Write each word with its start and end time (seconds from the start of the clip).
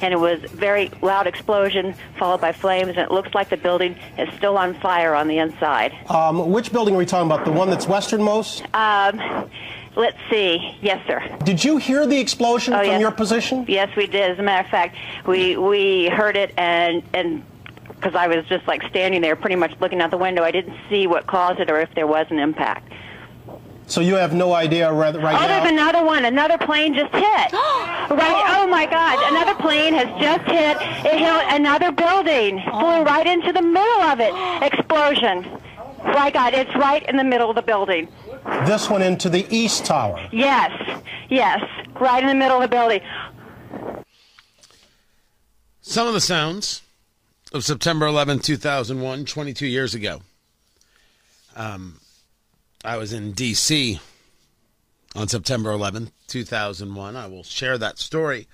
And 0.00 0.12
it 0.12 0.18
was 0.18 0.40
very 0.50 0.90
loud 1.02 1.26
explosion 1.26 1.94
followed 2.18 2.40
by 2.40 2.52
flames, 2.52 2.90
and 2.90 2.98
it 2.98 3.10
looks 3.10 3.34
like 3.34 3.48
the 3.48 3.56
building 3.56 3.96
is 4.18 4.28
still 4.36 4.58
on 4.58 4.74
fire 4.80 5.14
on 5.14 5.26
the 5.28 5.38
inside. 5.38 5.92
Um, 6.10 6.50
which 6.50 6.72
building 6.72 6.94
are 6.94 6.98
we 6.98 7.06
talking 7.06 7.26
about? 7.30 7.44
The 7.44 7.52
one 7.52 7.70
that's 7.70 7.86
westernmost? 7.88 8.62
Um, 8.74 9.48
let's 9.96 10.18
see. 10.30 10.76
Yes, 10.82 11.04
sir. 11.06 11.22
Did 11.44 11.64
you 11.64 11.78
hear 11.78 12.06
the 12.06 12.18
explosion 12.18 12.74
Oh, 12.74 12.78
from 12.78 12.86
yes. 12.86 13.00
your 13.00 13.10
position? 13.10 13.64
Yes, 13.68 13.94
we 13.96 14.06
did. 14.06 14.30
As 14.32 14.38
a 14.38 14.42
matter 14.42 14.64
of 14.66 14.70
fact, 14.70 14.96
we 15.26 15.56
we 15.56 16.08
heard 16.08 16.36
it, 16.36 16.52
and 16.58 17.02
and 17.14 17.42
because 17.88 18.14
I 18.14 18.26
was 18.28 18.44
just 18.46 18.66
like 18.68 18.82
standing 18.90 19.22
there, 19.22 19.34
pretty 19.36 19.56
much 19.56 19.72
looking 19.80 20.02
out 20.02 20.10
the 20.10 20.18
window, 20.18 20.42
I 20.44 20.50
didn't 20.50 20.76
see 20.90 21.06
what 21.06 21.26
caused 21.26 21.60
it 21.60 21.70
or 21.70 21.80
if 21.80 21.94
there 21.94 22.06
was 22.06 22.26
an 22.30 22.38
impact. 22.38 22.92
So 23.88 24.00
you 24.00 24.16
have 24.16 24.34
no 24.34 24.52
idea 24.52 24.92
right, 24.92 25.14
right 25.14 25.36
oh, 25.36 25.40
now? 25.40 25.46
there's 25.46 25.70
another 25.70 26.04
one. 26.04 26.24
Another 26.24 26.58
plane 26.58 26.92
just 26.92 27.12
hit. 27.12 27.22
right. 27.52 28.44
Oh 28.58 28.66
my 28.68 28.84
God! 28.86 29.18
Another 29.32 29.54
plane 29.54 29.94
has 29.94 30.08
just 30.20 30.44
hit. 30.50 30.76
It 31.06 31.18
hit 31.18 31.44
another 31.54 31.92
building. 31.92 32.60
Flew 32.70 33.02
right 33.02 33.26
into 33.26 33.52
the 33.52 33.62
middle 33.62 34.02
of 34.02 34.18
it. 34.20 34.34
Explosion. 34.62 35.46
My 36.04 36.30
God! 36.30 36.54
It's 36.54 36.74
right 36.76 37.08
in 37.08 37.16
the 37.16 37.24
middle 37.24 37.48
of 37.48 37.54
the 37.56 37.62
building. 37.62 38.08
This 38.66 38.90
one 38.90 39.02
into 39.02 39.28
the 39.28 39.46
east 39.50 39.84
tower. 39.84 40.28
Yes. 40.32 40.72
Yes. 41.28 41.62
Right 42.00 42.22
in 42.22 42.28
the 42.28 42.34
middle 42.34 42.56
of 42.56 42.62
the 42.62 42.68
building. 42.68 43.00
Some 45.80 46.08
of 46.08 46.14
the 46.14 46.20
sounds 46.20 46.82
of 47.52 47.64
September 47.64 48.06
11, 48.06 48.40
2001, 48.40 49.24
22 49.24 49.66
years 49.66 49.94
ago. 49.94 50.22
Um, 51.54 52.00
I 52.86 52.98
was 52.98 53.12
in 53.12 53.32
D.C. 53.32 53.98
on 55.16 55.26
September 55.26 55.72
11, 55.72 56.12
2001. 56.28 57.16
I 57.16 57.26
will 57.26 57.42
share 57.42 57.76
that 57.78 57.98
story. 57.98 58.46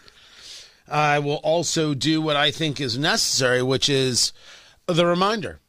I 0.89 1.19
will 1.19 1.37
also 1.37 1.93
do 1.93 2.23
what 2.23 2.35
I 2.35 2.51
think 2.51 2.81
is 2.81 2.97
necessary, 2.97 3.63
which 3.63 3.91
is 3.91 4.33
the 4.87 5.05
reminder. 5.05 5.61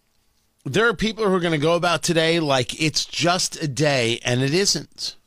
There 0.63 0.87
are 0.87 0.93
people 0.93 1.27
who 1.27 1.35
are 1.35 1.41
going 1.41 1.51
to 1.51 1.57
go 1.57 1.75
about 1.75 2.03
today 2.03 2.39
like 2.39 2.81
it's 2.81 3.03
just 3.03 3.61
a 3.61 3.67
day, 3.67 4.21
and 4.23 4.41
it 4.41 4.53
isn't. 4.53 5.17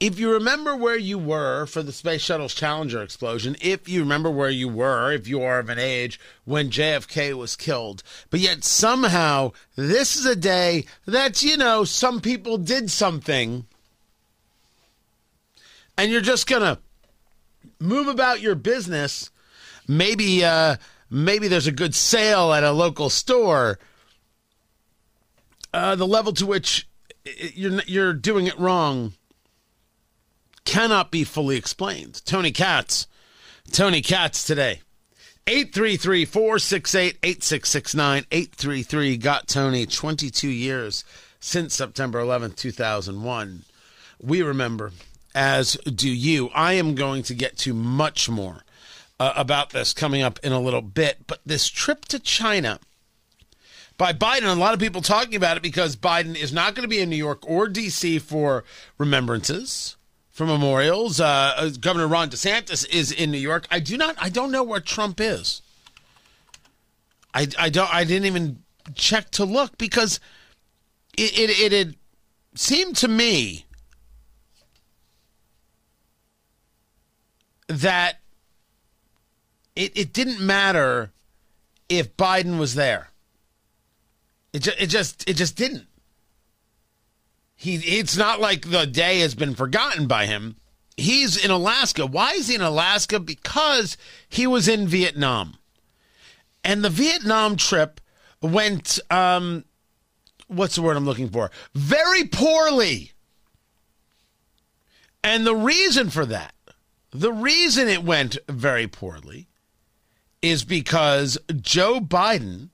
If 0.00 0.20
you 0.20 0.30
remember 0.30 0.76
where 0.76 0.96
you 0.96 1.18
were 1.18 1.66
for 1.66 1.82
the 1.82 1.90
Space 1.90 2.22
Shuttle's 2.22 2.54
Challenger 2.54 3.02
explosion, 3.02 3.56
if 3.60 3.88
you 3.88 3.98
remember 4.00 4.30
where 4.30 4.48
you 4.48 4.68
were, 4.68 5.12
if 5.12 5.26
you 5.26 5.42
are 5.42 5.58
of 5.58 5.68
an 5.68 5.80
age 5.80 6.20
when 6.44 6.70
JFK 6.70 7.34
was 7.34 7.56
killed, 7.56 8.04
but 8.30 8.38
yet 8.38 8.62
somehow 8.62 9.50
this 9.74 10.14
is 10.14 10.24
a 10.24 10.36
day 10.36 10.84
that, 11.06 11.42
you 11.42 11.56
know, 11.56 11.82
some 11.82 12.20
people 12.20 12.58
did 12.58 12.92
something, 12.92 13.66
and 15.96 16.12
you're 16.12 16.20
just 16.20 16.46
going 16.46 16.62
to 16.62 16.78
move 17.80 18.06
about 18.06 18.40
your 18.40 18.54
business, 18.54 19.30
maybe, 19.88 20.44
uh, 20.44 20.76
maybe 21.10 21.48
there's 21.48 21.66
a 21.66 21.72
good 21.72 21.96
sale 21.96 22.52
at 22.52 22.62
a 22.62 22.70
local 22.70 23.10
store, 23.10 23.80
uh, 25.74 25.96
the 25.96 26.06
level 26.06 26.32
to 26.34 26.46
which 26.46 26.86
you're, 27.52 27.82
you're 27.88 28.12
doing 28.12 28.46
it 28.46 28.56
wrong 28.60 29.14
cannot 30.68 31.10
be 31.10 31.24
fully 31.24 31.56
explained. 31.56 32.20
Tony 32.26 32.52
Katz. 32.52 33.06
Tony 33.72 34.02
Katz 34.02 34.44
today. 34.44 34.82
833 35.46 36.26
468 36.26 37.18
8669. 37.22 38.26
833 38.30 39.16
got 39.16 39.48
Tony 39.48 39.86
22 39.86 40.48
years 40.48 41.04
since 41.40 41.74
September 41.74 42.20
11th, 42.20 42.56
2001. 42.56 43.62
We 44.20 44.42
remember, 44.42 44.92
as 45.34 45.72
do 45.86 46.10
you. 46.10 46.50
I 46.54 46.74
am 46.74 46.94
going 46.94 47.22
to 47.24 47.34
get 47.34 47.56
to 47.58 47.72
much 47.72 48.28
more 48.28 48.64
uh, 49.18 49.32
about 49.36 49.70
this 49.70 49.94
coming 49.94 50.20
up 50.20 50.38
in 50.42 50.52
a 50.52 50.60
little 50.60 50.82
bit, 50.82 51.26
but 51.26 51.40
this 51.46 51.68
trip 51.68 52.04
to 52.06 52.18
China 52.18 52.78
by 53.96 54.12
Biden. 54.12 54.54
A 54.54 54.60
lot 54.60 54.74
of 54.74 54.80
people 54.80 55.00
talking 55.00 55.34
about 55.34 55.56
it 55.56 55.62
because 55.62 55.96
Biden 55.96 56.36
is 56.36 56.52
not 56.52 56.74
going 56.74 56.84
to 56.84 56.88
be 56.88 57.00
in 57.00 57.08
New 57.08 57.16
York 57.16 57.48
or 57.48 57.68
D.C. 57.68 58.18
for 58.18 58.64
remembrances, 58.98 59.96
for 60.38 60.46
memorials. 60.46 61.18
Uh, 61.20 61.52
uh, 61.56 61.70
Governor 61.80 62.06
Ron 62.06 62.30
DeSantis 62.30 62.88
is 62.88 63.10
in 63.10 63.32
New 63.32 63.38
York. 63.38 63.66
I 63.72 63.80
do 63.80 63.96
not. 63.96 64.14
I 64.20 64.28
don't 64.28 64.52
know 64.52 64.62
where 64.62 64.78
Trump 64.78 65.20
is. 65.20 65.62
I, 67.34 67.48
I 67.58 67.68
don't. 67.68 67.92
I 67.92 68.04
didn't 68.04 68.26
even 68.26 68.62
check 68.94 69.30
to 69.32 69.44
look 69.44 69.76
because 69.78 70.20
it 71.16 71.36
it, 71.36 71.60
it 71.60 71.72
had 71.72 71.96
seemed 72.54 72.94
to 72.98 73.08
me 73.08 73.66
that 77.66 78.20
it 79.74 79.98
it 79.98 80.12
didn't 80.12 80.40
matter 80.40 81.10
if 81.88 82.16
Biden 82.16 82.60
was 82.60 82.76
there. 82.76 83.08
It 84.52 84.60
just, 84.60 84.80
it 84.80 84.86
just 84.86 85.28
it 85.28 85.34
just 85.34 85.56
didn't. 85.56 85.87
He 87.60 87.74
it's 87.74 88.16
not 88.16 88.40
like 88.40 88.70
the 88.70 88.86
day 88.86 89.18
has 89.18 89.34
been 89.34 89.56
forgotten 89.56 90.06
by 90.06 90.26
him. 90.26 90.54
He's 90.96 91.36
in 91.36 91.50
Alaska. 91.50 92.06
Why 92.06 92.34
is 92.34 92.46
he 92.46 92.54
in 92.54 92.60
Alaska? 92.60 93.18
Because 93.18 93.96
he 94.28 94.46
was 94.46 94.68
in 94.68 94.86
Vietnam. 94.86 95.56
And 96.62 96.84
the 96.84 96.88
Vietnam 96.88 97.56
trip 97.56 98.00
went 98.40 99.00
um 99.10 99.64
what's 100.46 100.76
the 100.76 100.82
word 100.82 100.96
I'm 100.96 101.04
looking 101.04 101.30
for? 101.30 101.50
Very 101.74 102.24
poorly. 102.28 103.10
And 105.24 105.44
the 105.44 105.56
reason 105.56 106.10
for 106.10 106.24
that, 106.26 106.54
the 107.10 107.32
reason 107.32 107.88
it 107.88 108.04
went 108.04 108.38
very 108.48 108.86
poorly 108.86 109.48
is 110.42 110.62
because 110.62 111.38
Joe 111.60 111.98
Biden 111.98 112.68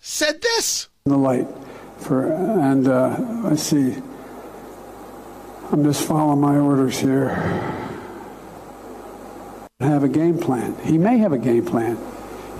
said 0.00 0.42
this. 0.42 0.88
the 1.04 1.16
light 1.16 1.46
for 2.02 2.26
and 2.26 2.88
uh, 2.88 3.16
let's 3.44 3.62
see 3.62 3.94
i'm 5.70 5.84
just 5.84 6.06
following 6.06 6.40
my 6.40 6.58
orders 6.58 6.98
here 6.98 7.28
have 9.80 10.04
a 10.04 10.08
game 10.08 10.38
plan 10.38 10.74
he 10.84 10.98
may 10.98 11.18
have 11.18 11.32
a 11.32 11.38
game 11.38 11.64
plan 11.64 11.96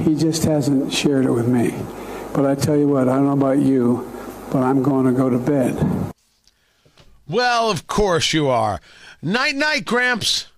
he 0.01 0.15
just 0.15 0.45
hasn't 0.45 0.93
shared 0.93 1.25
it 1.25 1.31
with 1.31 1.49
me 1.49 1.75
but 2.33 2.47
i 2.47 2.55
tell 2.55 2.77
you 2.77 2.89
what 2.89 3.09
i 3.09 3.15
don't 3.15 3.27
know 3.27 3.33
about 3.33 3.59
you 3.59 4.11
but 4.51 4.63
i'm 4.63 4.83
going 4.83 5.07
to 5.07 5.13
go 5.13 5.29
to 5.29 5.39
bed 5.39 5.75
Well, 7.29 7.71
of 7.71 7.87
course 7.87 8.33
you 8.35 8.49
are. 8.49 8.81
Night, 9.23 9.55
night, 9.55 9.85
Gramps. 9.87 10.49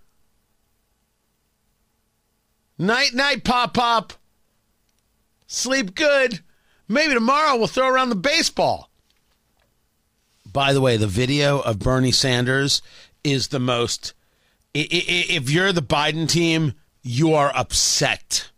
Night, 2.78 3.14
night, 3.14 3.44
Pop 3.44 3.74
Pop. 3.74 4.14
Sleep 5.46 5.94
good. 5.94 6.40
Maybe 6.88 7.14
tomorrow 7.14 7.56
we'll 7.56 7.66
throw 7.66 7.88
around 7.88 8.10
the 8.10 8.14
baseball. 8.16 8.90
By 10.50 10.72
the 10.72 10.80
way, 10.80 10.96
the 10.96 11.06
video 11.06 11.60
of 11.60 11.78
Bernie 11.78 12.12
Sanders 12.12 12.82
is 13.24 13.48
the 13.48 13.58
most. 13.58 14.14
If 14.74 15.50
you're 15.50 15.72
the 15.72 15.82
Biden 15.82 16.28
team, 16.28 16.74
you 17.02 17.34
are 17.34 17.54
upset 17.54 18.50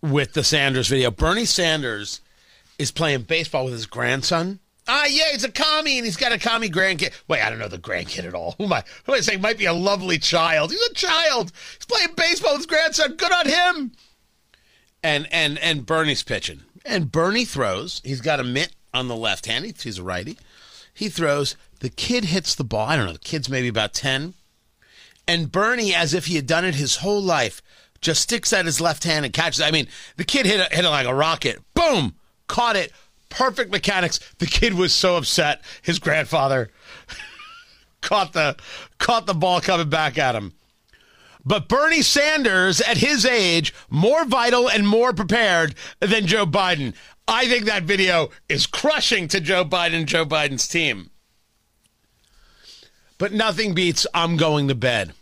with 0.00 0.32
the 0.32 0.44
Sanders 0.44 0.88
video. 0.88 1.10
Bernie 1.10 1.44
Sanders 1.44 2.20
is 2.78 2.90
playing 2.90 3.22
baseball 3.22 3.64
with 3.64 3.74
his 3.74 3.86
grandson. 3.86 4.60
Ah, 4.88 5.06
yeah, 5.06 5.24
he's 5.32 5.44
a 5.44 5.52
commie 5.52 5.98
and 5.98 6.04
he's 6.04 6.16
got 6.16 6.32
a 6.32 6.38
commie 6.38 6.70
grandkid. 6.70 7.12
Wait, 7.28 7.40
I 7.40 7.50
don't 7.50 7.58
know 7.58 7.68
the 7.68 7.78
grandkid 7.78 8.24
at 8.24 8.34
all. 8.34 8.52
Who 8.58 8.64
am 8.64 8.72
I? 8.72 8.82
Who 9.04 9.12
am 9.12 9.18
I 9.18 9.20
saying 9.20 9.40
might 9.40 9.58
be 9.58 9.66
a 9.66 9.72
lovely 9.72 10.18
child? 10.18 10.72
He's 10.72 10.80
a 10.80 10.94
child. 10.94 11.52
He's 11.76 11.86
playing 11.86 12.14
baseball 12.16 12.52
with 12.52 12.60
his 12.60 12.66
grandson. 12.66 13.16
Good 13.16 13.32
on 13.32 13.46
him. 13.46 13.92
And 15.02 15.28
and 15.30 15.58
and 15.58 15.86
Bernie's 15.86 16.22
pitching. 16.22 16.62
And 16.84 17.12
Bernie 17.12 17.44
throws. 17.44 18.00
He's 18.04 18.20
got 18.20 18.40
a 18.40 18.44
mitt 18.44 18.72
on 18.94 19.08
the 19.08 19.16
left 19.16 19.46
hand. 19.46 19.64
He- 19.64 19.74
He's 19.82 19.98
a 19.98 20.02
righty. 20.02 20.38
He 20.92 21.08
throws. 21.08 21.56
The 21.80 21.90
kid 21.90 22.26
hits 22.26 22.54
the 22.54 22.64
ball. 22.64 22.86
I 22.88 22.96
don't 22.96 23.06
know. 23.06 23.12
The 23.12 23.18
kid's 23.18 23.48
maybe 23.48 23.68
about 23.68 23.94
10. 23.94 24.34
And 25.28 25.52
Bernie, 25.52 25.94
as 25.94 26.12
if 26.14 26.26
he 26.26 26.36
had 26.36 26.46
done 26.46 26.64
it 26.64 26.74
his 26.74 26.96
whole 26.96 27.22
life, 27.22 27.62
just 28.00 28.22
sticks 28.22 28.52
out 28.52 28.64
his 28.64 28.80
left 28.80 29.04
hand 29.04 29.24
and 29.24 29.32
catches. 29.32 29.60
I 29.60 29.70
mean, 29.70 29.86
the 30.16 30.24
kid 30.24 30.46
hit 30.46 30.60
it, 30.60 30.72
hit 30.72 30.84
it 30.84 30.88
like 30.88 31.06
a 31.06 31.14
rocket. 31.14 31.60
Boom! 31.74 32.14
Caught 32.48 32.76
it. 32.76 32.92
Perfect 33.28 33.70
mechanics. 33.70 34.18
The 34.38 34.46
kid 34.46 34.74
was 34.74 34.92
so 34.92 35.16
upset. 35.16 35.62
His 35.82 36.00
grandfather 36.00 36.70
caught 38.00 38.32
the 38.32 38.56
caught 38.98 39.26
the 39.26 39.34
ball 39.34 39.60
coming 39.60 39.88
back 39.88 40.18
at 40.18 40.34
him. 40.34 40.52
But 41.50 41.66
Bernie 41.66 42.02
Sanders, 42.02 42.80
at 42.80 42.98
his 42.98 43.26
age, 43.26 43.74
more 43.88 44.24
vital 44.24 44.70
and 44.70 44.86
more 44.86 45.12
prepared 45.12 45.74
than 45.98 46.28
Joe 46.28 46.46
Biden. 46.46 46.94
I 47.26 47.48
think 47.48 47.64
that 47.64 47.82
video 47.82 48.30
is 48.48 48.68
crushing 48.68 49.26
to 49.26 49.40
Joe 49.40 49.64
Biden, 49.64 50.04
Joe 50.04 50.24
Biden's 50.24 50.68
team. 50.68 51.10
But 53.18 53.32
nothing 53.32 53.74
beats 53.74 54.06
I'm 54.14 54.36
going 54.36 54.68
to 54.68 54.76
bed. 54.76 55.12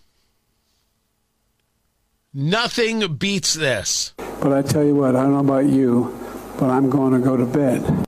Nothing 2.34 3.14
beats 3.14 3.54
this. 3.54 4.12
But 4.18 4.52
I 4.52 4.60
tell 4.60 4.84
you 4.84 4.96
what, 4.96 5.16
I 5.16 5.22
don't 5.22 5.32
know 5.32 5.38
about 5.38 5.64
you, 5.64 6.14
but 6.58 6.68
I'm 6.68 6.90
going 6.90 7.14
to 7.14 7.20
go 7.20 7.38
to 7.38 7.46
bed. 7.46 8.04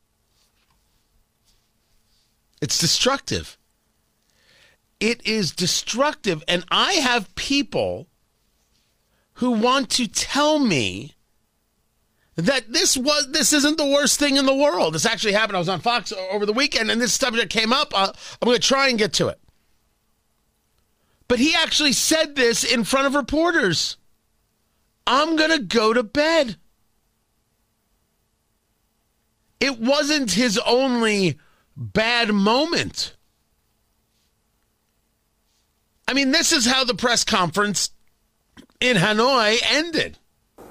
It's 2.61 2.77
destructive. 2.77 3.57
It 5.01 5.27
is 5.27 5.53
destructive. 5.53 6.45
And 6.47 6.67
I 6.71 6.93
have 6.93 7.35
people 7.35 8.09
who 9.41 9.53
want 9.53 9.89
to 9.89 10.07
tell 10.07 10.59
me 10.59 11.15
that 12.37 12.71
this 12.71 12.95
was 12.95 13.33
this 13.33 13.55
isn't 13.55 13.79
the 13.79 13.87
worst 13.87 14.19
thing 14.19 14.37
in 14.37 14.45
the 14.45 14.55
world. 14.55 14.95
This 14.95 15.07
actually 15.07 15.33
happened. 15.33 15.57
I 15.57 15.61
was 15.61 15.69
on 15.71 15.81
Fox 15.81 16.13
over 16.31 16.45
the 16.45 16.53
weekend, 16.53 16.91
and 16.91 17.01
this 17.01 17.15
subject 17.15 17.51
came 17.51 17.73
up. 17.73 17.91
Uh, 17.95 18.13
I'm 18.41 18.47
going 18.47 18.61
to 18.61 18.69
try 18.69 18.89
and 18.89 18.99
get 18.99 19.15
to 19.15 19.29
it. 19.29 19.41
But 21.27 21.39
he 21.39 21.55
actually 21.55 21.95
said 21.95 22.37
this 22.37 22.65
in 22.65 22.85
front 22.85 23.07
of 23.07 23.15
reporters. 23.15 23.97
I'm 25.07 25.37
going 25.37 25.53
to 25.53 25.63
go 25.63 25.95
to 25.95 26.03
bed. 26.03 26.57
It 29.59 29.81
wasn't 29.81 30.33
his 30.33 30.59
only 30.67 31.39
bad 31.75 32.35
moment. 32.35 33.17
I 36.07 36.13
mean, 36.13 36.31
this 36.31 36.53
is 36.53 36.67
how 36.67 36.85
the 36.85 36.95
press 36.95 37.25
conference 37.25 37.91
in 38.81 38.97
Hanoi 38.97 39.59
ended. 39.65 40.19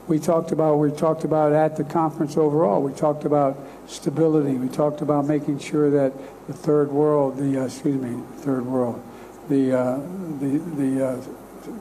We 0.08 0.18
talked 0.18 0.52
about 0.52 0.78
we 0.78 0.92
talked 0.92 1.24
about 1.24 1.54
at 1.54 1.78
the 1.78 1.84
conference 1.84 2.36
overall. 2.36 2.82
We 2.82 2.94
talked 2.94 3.26
about 3.26 3.58
stability. 3.88 4.54
We 4.54 4.68
talked 4.68 5.02
about 5.02 5.26
making 5.26 5.60
sure 5.60 5.92
that 5.92 6.14
the 6.48 6.54
third 6.54 6.92
world, 6.92 7.38
the 7.38 7.62
uh, 7.62 7.66
excuse 7.66 8.02
me, 8.02 8.24
third 8.38 8.66
world, 8.66 9.04
the 9.50 9.78
uh, 9.78 9.96
the 10.40 10.58
the, 10.78 11.08
uh, 11.08 11.22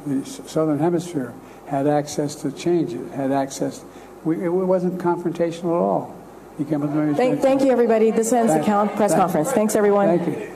the 0.07 0.27
southern 0.27 0.79
hemisphere 0.79 1.33
had 1.67 1.87
access 1.87 2.35
to 2.35 2.53
change 2.53 2.93
it, 2.93 3.11
had 3.13 3.33
access. 3.33 3.83
We, 4.25 4.45
it 4.45 4.49
wasn't 4.49 4.99
confrontational 5.01 5.77
at 5.77 5.83
all. 5.83 6.15
He 6.59 6.65
came 6.65 6.81
with 6.81 6.91
me. 6.91 7.15
Thank, 7.15 7.41
thank 7.41 7.63
you, 7.63 7.71
everybody. 7.71 8.11
This 8.11 8.33
ends 8.33 8.53
thank, 8.53 8.65
the 8.65 8.67
count 8.67 8.97
press 8.97 9.13
thank, 9.13 9.23
conference. 9.23 9.53
Thanks, 9.53 9.77
everyone. 9.77 10.19
Thank 10.19 10.27
you. 10.27 10.47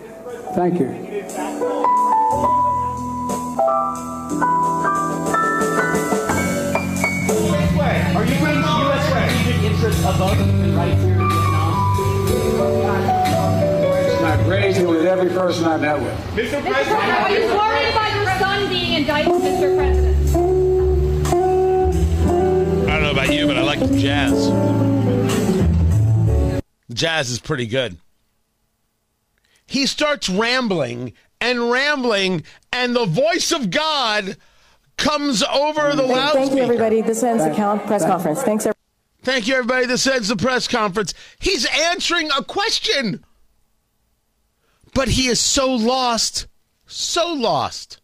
Thank 0.55 0.81
you. 0.81 1.82
Human 10.29 10.75
rights 10.77 11.03
here 11.03 11.13
in 11.13 11.29
Vietnam? 11.29 11.89
I've 14.25 14.47
raised 14.49 14.79
it 14.79 14.87
with 14.87 15.05
every 15.07 15.31
person 15.31 15.65
I've 15.65 15.81
met 15.81 16.01
with. 16.01 16.15
Mr. 16.35 16.63
President, 16.63 17.03
are 17.03 17.31
you 17.31 17.47
worried 17.47 17.91
about 17.91 18.15
your 18.15 18.27
son 18.39 18.69
being 18.69 18.93
indicted, 19.01 19.33
Mr. 19.35 19.77
President? 19.77 20.13
I 22.89 22.91
don't 22.95 23.03
know 23.03 23.11
about 23.11 23.33
you, 23.33 23.47
but 23.47 23.57
I 23.57 23.63
like 23.63 23.81
the 23.81 23.99
jazz. 23.99 24.51
Jazz 26.93 27.31
is 27.31 27.39
pretty 27.41 27.67
good. 27.67 27.97
He 29.67 29.87
starts 29.87 30.29
rambling 30.29 31.15
and 31.41 31.71
rambling, 31.71 32.45
and 32.73 32.95
the 32.95 33.07
voice 33.07 33.51
of 33.53 33.71
God 33.71 34.37
comes 34.97 35.43
over 35.43 35.97
the 35.97 36.03
loudspeaker. 36.03 36.45
Thank 36.45 36.57
you, 36.57 36.63
everybody. 36.63 37.01
This 37.01 37.23
ends 37.23 37.45
the 37.45 37.51
count 37.55 37.87
press 37.87 38.05
conference. 38.05 38.43
Thanks, 38.43 38.67
everybody. 38.67 38.82
Thank 39.23 39.47
you, 39.47 39.55
everybody. 39.55 39.87
This 39.87 40.07
ends 40.07 40.29
the 40.29 40.37
press 40.37 40.67
conference. 40.67 41.15
He's 41.39 41.65
answering 41.67 42.31
a 42.37 42.43
question, 42.43 43.25
but 44.95 45.09
he 45.09 45.29
is 45.29 45.39
so 45.39 45.73
lost, 45.73 46.49
so 46.87 47.33
lost. 47.33 48.01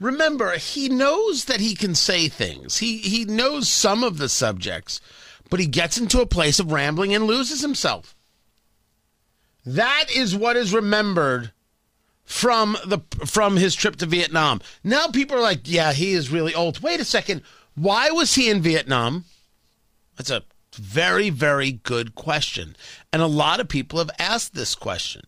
Remember, 0.00 0.56
he 0.56 0.88
knows 0.88 1.44
that 1.44 1.60
he 1.60 1.74
can 1.74 1.94
say 1.94 2.28
things. 2.28 2.78
He 2.78 2.98
he 2.98 3.24
knows 3.24 3.68
some 3.68 4.02
of 4.02 4.18
the 4.18 4.28
subjects, 4.28 5.00
but 5.50 5.60
he 5.60 5.66
gets 5.66 5.98
into 5.98 6.20
a 6.20 6.26
place 6.26 6.58
of 6.58 6.72
rambling 6.72 7.14
and 7.14 7.24
loses 7.24 7.60
himself. 7.60 8.14
That 9.64 10.06
is 10.14 10.34
what 10.34 10.56
is 10.56 10.72
remembered 10.72 11.52
from 12.24 12.76
the 12.86 13.00
from 13.26 13.56
his 13.56 13.74
trip 13.74 13.96
to 13.96 14.06
Vietnam. 14.06 14.60
Now 14.84 15.08
people 15.08 15.36
are 15.36 15.42
like, 15.42 15.62
"Yeah, 15.64 15.92
he 15.92 16.12
is 16.12 16.30
really 16.30 16.54
old." 16.54 16.80
Wait 16.80 17.00
a 17.00 17.04
second. 17.04 17.42
Why 17.74 18.10
was 18.10 18.34
he 18.34 18.48
in 18.48 18.62
Vietnam? 18.62 19.24
That's 20.16 20.30
a 20.30 20.42
very 20.74 21.30
very 21.30 21.72
good 21.72 22.14
question. 22.14 22.76
And 23.12 23.22
a 23.22 23.26
lot 23.26 23.60
of 23.60 23.68
people 23.68 23.98
have 23.98 24.10
asked 24.18 24.54
this 24.54 24.74
question. 24.74 25.22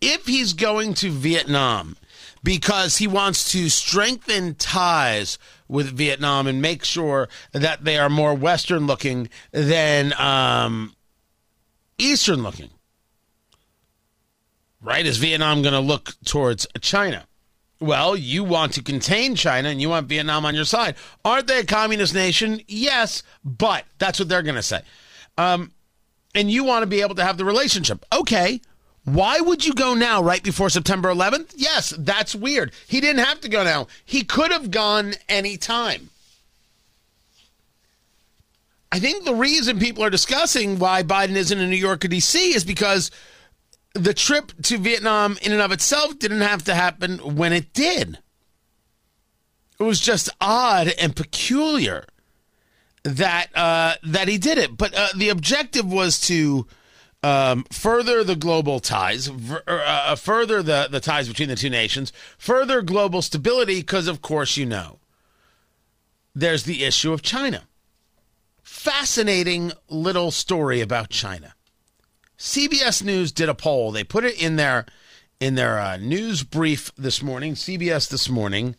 If 0.00 0.26
he's 0.26 0.52
going 0.52 0.94
to 0.94 1.10
Vietnam 1.10 1.96
because 2.42 2.98
he 2.98 3.06
wants 3.06 3.52
to 3.52 3.68
strengthen 3.68 4.54
ties 4.54 5.38
with 5.66 5.96
Vietnam 5.96 6.46
and 6.46 6.62
make 6.62 6.84
sure 6.84 7.28
that 7.52 7.84
they 7.84 7.98
are 7.98 8.08
more 8.08 8.34
Western 8.34 8.86
looking 8.86 9.28
than 9.52 10.12
um, 10.18 10.94
Eastern 11.98 12.42
looking. 12.42 12.70
Right? 14.80 15.04
Is 15.04 15.18
Vietnam 15.18 15.62
going 15.62 15.74
to 15.74 15.80
look 15.80 16.14
towards 16.24 16.66
China? 16.80 17.26
Well, 17.80 18.16
you 18.16 18.42
want 18.42 18.72
to 18.74 18.82
contain 18.82 19.36
China 19.36 19.68
and 19.68 19.80
you 19.80 19.88
want 19.88 20.08
Vietnam 20.08 20.44
on 20.44 20.54
your 20.54 20.64
side. 20.64 20.96
Aren't 21.24 21.46
they 21.46 21.60
a 21.60 21.64
communist 21.64 22.12
nation? 22.12 22.60
Yes, 22.66 23.22
but 23.44 23.84
that's 23.98 24.18
what 24.18 24.28
they're 24.28 24.42
going 24.42 24.56
to 24.56 24.62
say. 24.62 24.80
Um, 25.36 25.70
and 26.34 26.50
you 26.50 26.64
want 26.64 26.82
to 26.82 26.86
be 26.86 27.00
able 27.02 27.14
to 27.14 27.24
have 27.24 27.36
the 27.36 27.44
relationship. 27.44 28.04
Okay, 28.12 28.60
why 29.04 29.40
would 29.40 29.64
you 29.64 29.74
go 29.74 29.94
now, 29.94 30.22
right 30.22 30.42
before 30.42 30.70
September 30.70 31.08
11th? 31.08 31.54
Yes, 31.56 31.94
that's 31.98 32.34
weird. 32.34 32.72
He 32.86 33.00
didn't 33.00 33.24
have 33.24 33.40
to 33.42 33.48
go 33.48 33.64
now. 33.64 33.86
He 34.04 34.22
could 34.22 34.50
have 34.50 34.70
gone 34.70 35.14
any 35.28 35.56
time. 35.56 36.10
I 38.90 38.98
think 38.98 39.24
the 39.24 39.34
reason 39.34 39.78
people 39.78 40.02
are 40.02 40.10
discussing 40.10 40.78
why 40.78 41.02
Biden 41.02 41.36
isn't 41.36 41.58
in 41.58 41.70
New 41.70 41.76
York 41.76 42.04
or 42.04 42.08
D.C. 42.08 42.54
is 42.54 42.64
because 42.64 43.10
the 43.94 44.14
trip 44.14 44.52
to 44.62 44.78
Vietnam, 44.78 45.38
in 45.42 45.52
and 45.52 45.62
of 45.62 45.72
itself, 45.72 46.18
didn't 46.18 46.40
have 46.40 46.64
to 46.64 46.74
happen 46.74 47.36
when 47.36 47.52
it 47.52 47.72
did. 47.72 48.18
It 49.78 49.82
was 49.84 50.00
just 50.00 50.28
odd 50.40 50.88
and 50.98 51.14
peculiar 51.14 52.04
that 53.04 53.48
uh, 53.56 53.94
that 54.02 54.28
he 54.28 54.38
did 54.38 54.58
it. 54.58 54.76
But 54.76 54.94
uh, 54.94 55.08
the 55.16 55.28
objective 55.28 55.90
was 55.90 56.20
to 56.22 56.66
um, 57.22 57.64
further 57.70 58.24
the 58.24 58.36
global 58.36 58.80
ties, 58.80 59.28
uh, 59.28 60.16
further 60.16 60.62
the, 60.62 60.88
the 60.90 61.00
ties 61.00 61.28
between 61.28 61.48
the 61.48 61.56
two 61.56 61.70
nations, 61.70 62.12
further 62.36 62.82
global 62.82 63.22
stability, 63.22 63.80
because 63.80 64.08
of 64.08 64.22
course 64.22 64.56
you 64.56 64.66
know 64.66 64.98
there's 66.34 66.64
the 66.64 66.84
issue 66.84 67.12
of 67.12 67.22
China. 67.22 67.64
Fascinating 68.62 69.72
little 69.88 70.30
story 70.30 70.80
about 70.80 71.10
China. 71.10 71.54
CBS 72.38 73.02
News 73.02 73.32
did 73.32 73.48
a 73.48 73.54
poll. 73.54 73.92
They 73.92 74.04
put 74.04 74.24
it 74.24 74.40
in 74.40 74.56
their 74.56 74.86
in 75.40 75.54
their 75.54 75.78
uh, 75.78 75.96
news 75.96 76.42
brief 76.42 76.92
this 76.96 77.22
morning. 77.22 77.54
CBS 77.54 78.08
this 78.08 78.28
morning 78.28 78.76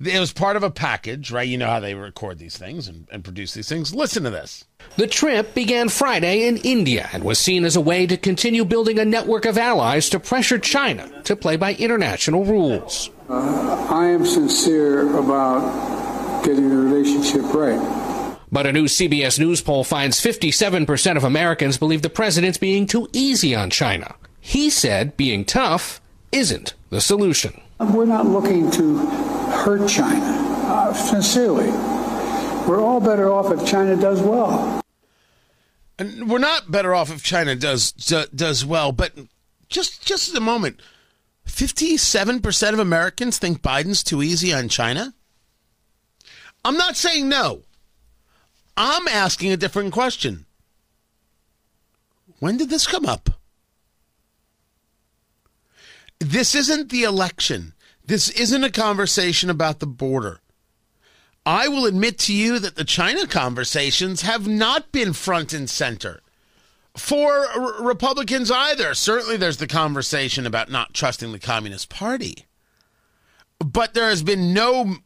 it 0.00 0.20
was 0.20 0.32
part 0.32 0.56
of 0.56 0.62
a 0.62 0.70
package, 0.70 1.32
right? 1.32 1.48
You 1.48 1.58
know 1.58 1.66
how 1.66 1.80
they 1.80 1.94
record 1.94 2.38
these 2.38 2.56
things 2.56 2.86
and, 2.86 3.08
and, 3.10 3.24
produce 3.24 3.54
these 3.54 3.68
things. 3.68 3.92
Listen 3.94 4.22
to 4.24 4.30
this. 4.30 4.64
The 4.96 5.08
trip 5.08 5.54
began 5.54 5.88
Friday 5.88 6.46
in 6.46 6.58
India 6.58 7.08
and 7.12 7.24
was 7.24 7.38
seen 7.38 7.64
as 7.64 7.74
a 7.74 7.80
way 7.80 8.06
to 8.06 8.16
continue 8.16 8.64
building 8.64 8.98
a 8.98 9.04
network 9.04 9.44
of 9.44 9.58
allies 9.58 10.08
to 10.10 10.20
pressure 10.20 10.58
China 10.58 11.22
to 11.24 11.34
play 11.34 11.56
by 11.56 11.74
international 11.74 12.44
rules. 12.44 13.10
Uh, 13.28 13.86
I 13.90 14.06
am 14.06 14.24
sincere 14.24 15.16
about 15.18 16.44
getting 16.44 16.68
the 16.68 16.76
relationship 16.76 17.52
right. 17.52 18.07
But 18.50 18.66
a 18.66 18.72
new 18.72 18.84
CBS 18.84 19.38
News 19.38 19.60
poll 19.60 19.84
finds 19.84 20.20
57% 20.20 21.16
of 21.16 21.24
Americans 21.24 21.78
believe 21.78 22.02
the 22.02 22.10
president's 22.10 22.58
being 22.58 22.86
too 22.86 23.08
easy 23.12 23.54
on 23.54 23.70
China. 23.70 24.14
He 24.40 24.70
said 24.70 25.16
being 25.16 25.44
tough 25.44 26.00
isn't 26.32 26.74
the 26.90 27.00
solution. 27.00 27.60
We're 27.78 28.06
not 28.06 28.26
looking 28.26 28.70
to 28.72 28.98
hurt 28.98 29.88
China, 29.88 30.24
uh, 30.66 30.92
sincerely. 30.94 31.70
We're 32.68 32.80
all 32.80 33.00
better 33.00 33.30
off 33.30 33.52
if 33.52 33.66
China 33.66 33.96
does 33.96 34.20
well. 34.20 34.80
And 35.98 36.30
we're 36.30 36.38
not 36.38 36.70
better 36.70 36.94
off 36.94 37.10
if 37.10 37.22
China 37.22 37.56
does 37.56 37.92
does 37.92 38.64
well, 38.64 38.92
but 38.92 39.12
just 39.68 40.04
just 40.06 40.34
a 40.34 40.40
moment. 40.40 40.80
57% 41.46 42.72
of 42.72 42.78
Americans 42.78 43.38
think 43.38 43.62
Biden's 43.62 44.04
too 44.04 44.22
easy 44.22 44.52
on 44.52 44.68
China? 44.68 45.14
I'm 46.64 46.76
not 46.76 46.96
saying 46.96 47.28
no. 47.28 47.62
I'm 48.80 49.08
asking 49.08 49.50
a 49.50 49.56
different 49.56 49.92
question. 49.92 50.46
When 52.38 52.56
did 52.56 52.70
this 52.70 52.86
come 52.86 53.04
up? 53.04 53.28
This 56.20 56.54
isn't 56.54 56.88
the 56.88 57.02
election. 57.02 57.74
This 58.06 58.30
isn't 58.30 58.62
a 58.62 58.70
conversation 58.70 59.50
about 59.50 59.80
the 59.80 59.86
border. 59.88 60.38
I 61.44 61.66
will 61.66 61.86
admit 61.86 62.20
to 62.20 62.32
you 62.32 62.60
that 62.60 62.76
the 62.76 62.84
China 62.84 63.26
conversations 63.26 64.22
have 64.22 64.46
not 64.46 64.92
been 64.92 65.12
front 65.12 65.52
and 65.52 65.68
center 65.68 66.20
for 66.96 67.48
r- 67.48 67.82
Republicans 67.82 68.48
either. 68.48 68.94
Certainly, 68.94 69.38
there's 69.38 69.56
the 69.56 69.66
conversation 69.66 70.46
about 70.46 70.70
not 70.70 70.94
trusting 70.94 71.32
the 71.32 71.40
Communist 71.40 71.88
Party. 71.88 72.46
But 73.58 73.94
there 73.94 74.08
has 74.08 74.22
been 74.22 74.54
no 74.54 74.98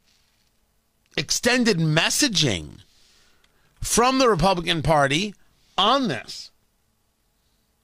extended 1.16 1.78
messaging 1.78 2.81
from 3.82 4.18
the 4.18 4.28
Republican 4.28 4.80
Party 4.80 5.34
on 5.76 6.08
this. 6.08 6.50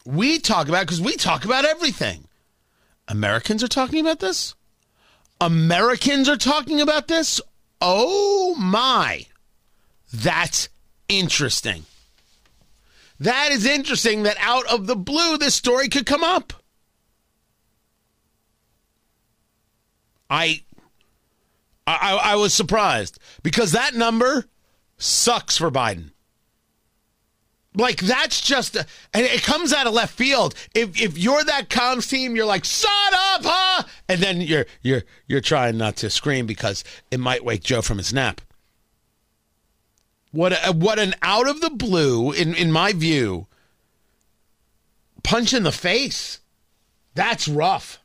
We 0.06 0.38
talk 0.38 0.68
about 0.68 0.86
because 0.86 1.00
we 1.00 1.16
talk 1.16 1.44
about 1.44 1.66
everything. 1.66 2.28
Americans 3.08 3.62
are 3.62 3.68
talking 3.68 4.00
about 4.00 4.20
this. 4.20 4.54
Americans 5.40 6.28
are 6.28 6.36
talking 6.36 6.80
about 6.80 7.08
this. 7.08 7.40
Oh 7.80 8.54
my. 8.58 9.26
That's 10.12 10.68
interesting. 11.08 11.84
That 13.20 13.50
is 13.50 13.66
interesting 13.66 14.22
that 14.22 14.36
out 14.40 14.66
of 14.72 14.86
the 14.86 14.96
blue 14.96 15.36
this 15.36 15.54
story 15.54 15.88
could 15.88 16.06
come 16.06 16.22
up. 16.22 16.52
I 20.30 20.62
I, 21.86 22.20
I 22.22 22.36
was 22.36 22.54
surprised 22.54 23.18
because 23.42 23.72
that 23.72 23.94
number 23.94 24.46
sucks 24.98 25.56
for 25.56 25.70
Biden. 25.70 26.10
Like 27.74 28.00
that's 28.00 28.40
just, 28.40 28.76
and 28.76 28.86
it 29.14 29.42
comes 29.42 29.72
out 29.72 29.86
of 29.86 29.94
left 29.94 30.14
field. 30.14 30.54
If 30.74 31.00
if 31.00 31.16
you're 31.16 31.44
that 31.44 31.68
comms 31.68 32.10
team, 32.10 32.34
you're 32.34 32.46
like, 32.46 32.64
"Shut 32.64 32.90
up, 33.12 33.42
huh?" 33.44 33.84
And 34.08 34.20
then 34.20 34.40
you're 34.40 34.66
you're 34.82 35.02
you're 35.28 35.40
trying 35.40 35.78
not 35.78 35.94
to 35.96 36.10
scream 36.10 36.46
because 36.46 36.82
it 37.10 37.20
might 37.20 37.44
wake 37.44 37.62
Joe 37.62 37.82
from 37.82 37.98
his 37.98 38.12
nap. 38.12 38.40
What 40.32 40.52
a, 40.52 40.72
what 40.72 40.98
an 40.98 41.14
out 41.22 41.48
of 41.48 41.60
the 41.60 41.70
blue, 41.70 42.32
in 42.32 42.54
in 42.54 42.72
my 42.72 42.92
view, 42.92 43.46
punch 45.22 45.54
in 45.54 45.62
the 45.62 45.72
face. 45.72 46.40
That's 47.14 47.46
rough. 47.46 48.00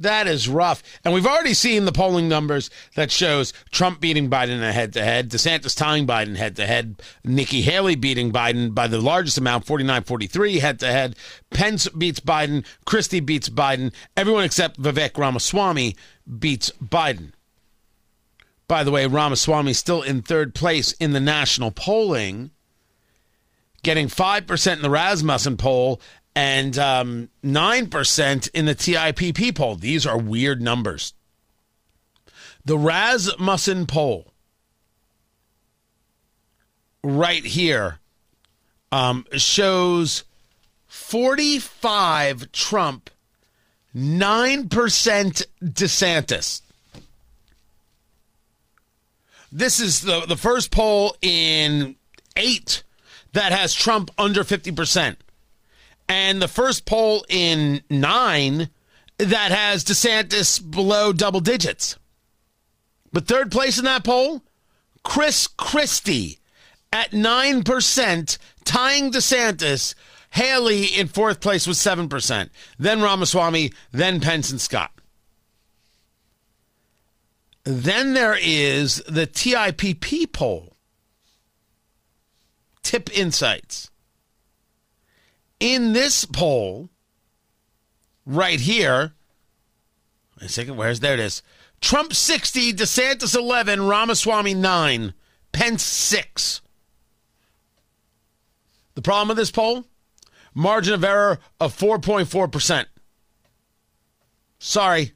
That 0.00 0.28
is 0.28 0.48
rough. 0.48 0.82
And 1.04 1.12
we've 1.12 1.26
already 1.26 1.54
seen 1.54 1.84
the 1.84 1.92
polling 1.92 2.28
numbers 2.28 2.70
that 2.94 3.10
shows 3.10 3.52
Trump 3.72 4.00
beating 4.00 4.30
Biden 4.30 4.60
head 4.72 4.92
to 4.92 5.02
head, 5.02 5.30
DeSantis 5.30 5.76
tying 5.76 6.06
Biden 6.06 6.36
head 6.36 6.54
to 6.56 6.66
head, 6.66 7.02
Nikki 7.24 7.62
Haley 7.62 7.96
beating 7.96 8.32
Biden 8.32 8.74
by 8.74 8.86
the 8.86 9.00
largest 9.00 9.38
amount, 9.38 9.66
49 9.66 10.04
43 10.04 10.58
head 10.60 10.78
to 10.80 10.86
head. 10.86 11.16
Pence 11.50 11.88
beats 11.88 12.20
Biden, 12.20 12.64
Christie 12.84 13.20
beats 13.20 13.48
Biden. 13.48 13.92
Everyone 14.16 14.44
except 14.44 14.80
Vivek 14.80 15.18
Ramaswamy 15.18 15.96
beats 16.38 16.70
Biden. 16.82 17.32
By 18.68 18.84
the 18.84 18.90
way, 18.90 19.06
Ramaswamy 19.06 19.72
still 19.72 20.02
in 20.02 20.22
third 20.22 20.54
place 20.54 20.92
in 20.92 21.12
the 21.12 21.20
national 21.20 21.70
polling, 21.70 22.50
getting 23.82 24.08
5% 24.08 24.72
in 24.76 24.82
the 24.82 24.90
Rasmussen 24.90 25.56
poll 25.56 26.00
and 26.38 26.78
um, 26.78 27.28
9% 27.44 28.50
in 28.54 28.64
the 28.64 28.74
TIPP 28.76 29.56
poll. 29.56 29.74
These 29.74 30.06
are 30.06 30.16
weird 30.16 30.62
numbers. 30.62 31.12
The 32.64 32.78
Rasmussen 32.78 33.86
poll, 33.86 34.32
right 37.02 37.44
here, 37.44 37.98
um, 38.92 39.26
shows 39.32 40.22
45 40.86 42.52
Trump, 42.52 43.10
9% 43.96 44.68
DeSantis. 45.60 46.60
This 49.50 49.80
is 49.80 50.02
the, 50.02 50.20
the 50.20 50.36
first 50.36 50.70
poll 50.70 51.16
in 51.20 51.96
eight 52.36 52.84
that 53.32 53.50
has 53.50 53.74
Trump 53.74 54.12
under 54.16 54.44
50% 54.44 55.16
and 56.08 56.40
the 56.40 56.48
first 56.48 56.86
poll 56.86 57.24
in 57.28 57.82
nine 57.90 58.70
that 59.18 59.50
has 59.50 59.84
DeSantis 59.84 60.58
below 60.58 61.12
double 61.12 61.40
digits. 61.40 61.96
But 63.12 63.26
third 63.26 63.50
place 63.50 63.78
in 63.78 63.84
that 63.84 64.04
poll, 64.04 64.42
Chris 65.02 65.46
Christie 65.46 66.38
at 66.92 67.10
9%, 67.10 68.38
tying 68.64 69.12
DeSantis. 69.12 69.94
Haley 70.32 70.84
in 70.84 71.08
fourth 71.08 71.40
place 71.40 71.66
with 71.66 71.78
7%. 71.78 72.50
Then 72.78 73.00
Ramaswamy, 73.00 73.72
then 73.92 74.20
Pence 74.20 74.50
and 74.50 74.60
Scott. 74.60 74.92
Then 77.64 78.12
there 78.12 78.36
is 78.38 79.02
the 79.08 79.26
TIPP 79.26 80.32
poll. 80.32 80.76
TIPP 82.82 83.10
Insights 83.16 83.90
in 85.60 85.92
this 85.92 86.24
poll, 86.24 86.90
right 88.24 88.60
here, 88.60 89.12
wait 90.40 90.50
a 90.50 90.52
second, 90.52 90.76
where's 90.76 91.00
there 91.00 91.14
it 91.14 91.20
is? 91.20 91.42
Trump 91.80 92.12
60, 92.12 92.74
DeSantis 92.74 93.36
11, 93.36 93.86
Ramaswamy 93.86 94.54
9, 94.54 95.14
Pence 95.52 95.82
6. 95.82 96.60
The 98.94 99.02
problem 99.02 99.28
with 99.28 99.36
this 99.36 99.50
poll? 99.50 99.84
Margin 100.54 100.94
of 100.94 101.04
error 101.04 101.38
of 101.60 101.76
4.4%. 101.76 102.86
Sorry. 104.58 105.12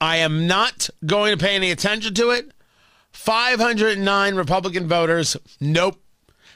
I 0.00 0.16
am 0.16 0.46
not 0.46 0.90
going 1.06 1.30
to 1.36 1.42
pay 1.42 1.54
any 1.54 1.70
attention 1.70 2.12
to 2.14 2.30
it. 2.30 2.52
509 3.12 4.34
Republican 4.34 4.88
voters. 4.88 5.36
Nope. 5.60 6.03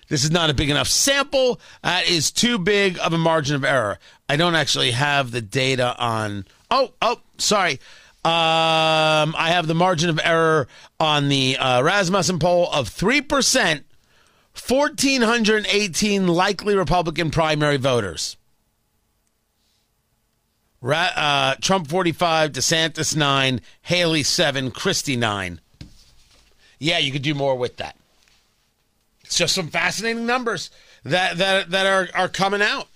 This 0.08 0.24
is 0.24 0.30
not 0.30 0.50
a 0.50 0.54
big 0.54 0.70
enough 0.70 0.88
sample. 0.88 1.60
That 1.82 2.08
is 2.08 2.30
too 2.30 2.58
big 2.58 2.98
of 2.98 3.12
a 3.12 3.18
margin 3.18 3.56
of 3.56 3.64
error. 3.64 3.98
I 4.28 4.36
don't 4.36 4.54
actually 4.54 4.92
have 4.92 5.30
the 5.30 5.42
data 5.42 5.94
on. 5.98 6.46
Oh, 6.70 6.92
oh, 7.02 7.20
sorry. 7.36 7.80
Um, 8.24 9.34
I 9.38 9.50
have 9.50 9.66
the 9.66 9.74
margin 9.74 10.10
of 10.10 10.20
error 10.22 10.66
on 10.98 11.28
the 11.28 11.56
uh, 11.56 11.82
Rasmussen 11.82 12.38
poll 12.38 12.70
of 12.72 12.90
3%, 12.90 13.84
1,418 14.68 16.26
likely 16.26 16.74
Republican 16.74 17.30
primary 17.30 17.76
voters. 17.76 18.36
Ra- 20.80 21.10
uh, 21.14 21.54
Trump 21.60 21.88
45, 21.88 22.52
DeSantis 22.52 23.16
9, 23.16 23.60
Haley 23.82 24.22
7, 24.22 24.70
Christie 24.70 25.16
9. 25.16 25.60
Yeah, 26.78 26.98
you 26.98 27.12
could 27.12 27.22
do 27.22 27.34
more 27.34 27.56
with 27.56 27.76
that. 27.76 27.97
It's 29.28 29.36
just 29.36 29.54
some 29.54 29.68
fascinating 29.68 30.24
numbers 30.24 30.70
that 31.04 31.36
that 31.36 31.70
that 31.70 31.84
are 31.84 32.08
are 32.14 32.30
coming 32.30 32.62
out. 32.62 32.88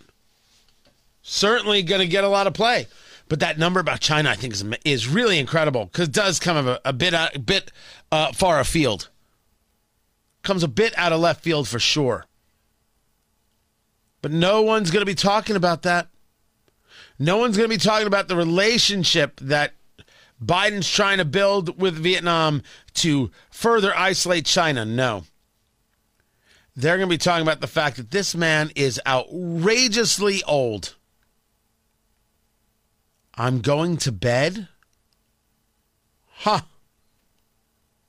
Certainly 1.20 1.82
going 1.82 2.00
to 2.00 2.06
get 2.06 2.24
a 2.24 2.28
lot 2.28 2.46
of 2.46 2.54
play, 2.54 2.86
but 3.28 3.38
that 3.40 3.58
number 3.58 3.80
about 3.80 4.00
China, 4.00 4.30
I 4.30 4.34
think, 4.34 4.54
is 4.54 4.64
is 4.82 5.06
really 5.06 5.38
incredible 5.38 5.84
because 5.84 6.08
it 6.08 6.14
does 6.14 6.40
come 6.40 6.66
a, 6.66 6.80
a 6.86 6.94
bit 6.94 7.12
a 7.12 7.38
bit 7.38 7.70
uh, 8.10 8.32
far 8.32 8.58
afield. 8.60 9.10
Comes 10.42 10.62
a 10.62 10.68
bit 10.68 10.96
out 10.96 11.12
of 11.12 11.20
left 11.20 11.42
field 11.42 11.68
for 11.68 11.78
sure. 11.78 12.24
But 14.22 14.32
no 14.32 14.62
one's 14.62 14.90
going 14.90 15.02
to 15.02 15.06
be 15.06 15.14
talking 15.14 15.54
about 15.54 15.82
that. 15.82 16.08
No 17.18 17.36
one's 17.36 17.58
going 17.58 17.68
to 17.68 17.76
be 17.76 17.78
talking 17.78 18.06
about 18.06 18.28
the 18.28 18.36
relationship 18.36 19.38
that 19.40 19.74
Biden's 20.42 20.90
trying 20.90 21.18
to 21.18 21.26
build 21.26 21.78
with 21.78 21.94
Vietnam 21.94 22.62
to 22.94 23.30
further 23.50 23.94
isolate 23.94 24.46
China. 24.46 24.86
No 24.86 25.24
they're 26.74 26.96
going 26.96 27.08
to 27.08 27.14
be 27.14 27.18
talking 27.18 27.42
about 27.42 27.60
the 27.60 27.66
fact 27.66 27.96
that 27.96 28.10
this 28.10 28.34
man 28.34 28.70
is 28.74 29.00
outrageously 29.06 30.42
old. 30.44 30.94
I'm 33.34 33.60
going 33.60 33.96
to 33.98 34.12
bed? 34.12 34.68
Huh. 36.28 36.60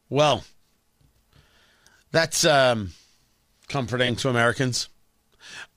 Well, 0.09 0.43
that's 2.11 2.45
um, 2.45 2.91
comforting 3.67 4.15
to 4.17 4.29
Americans. 4.29 4.89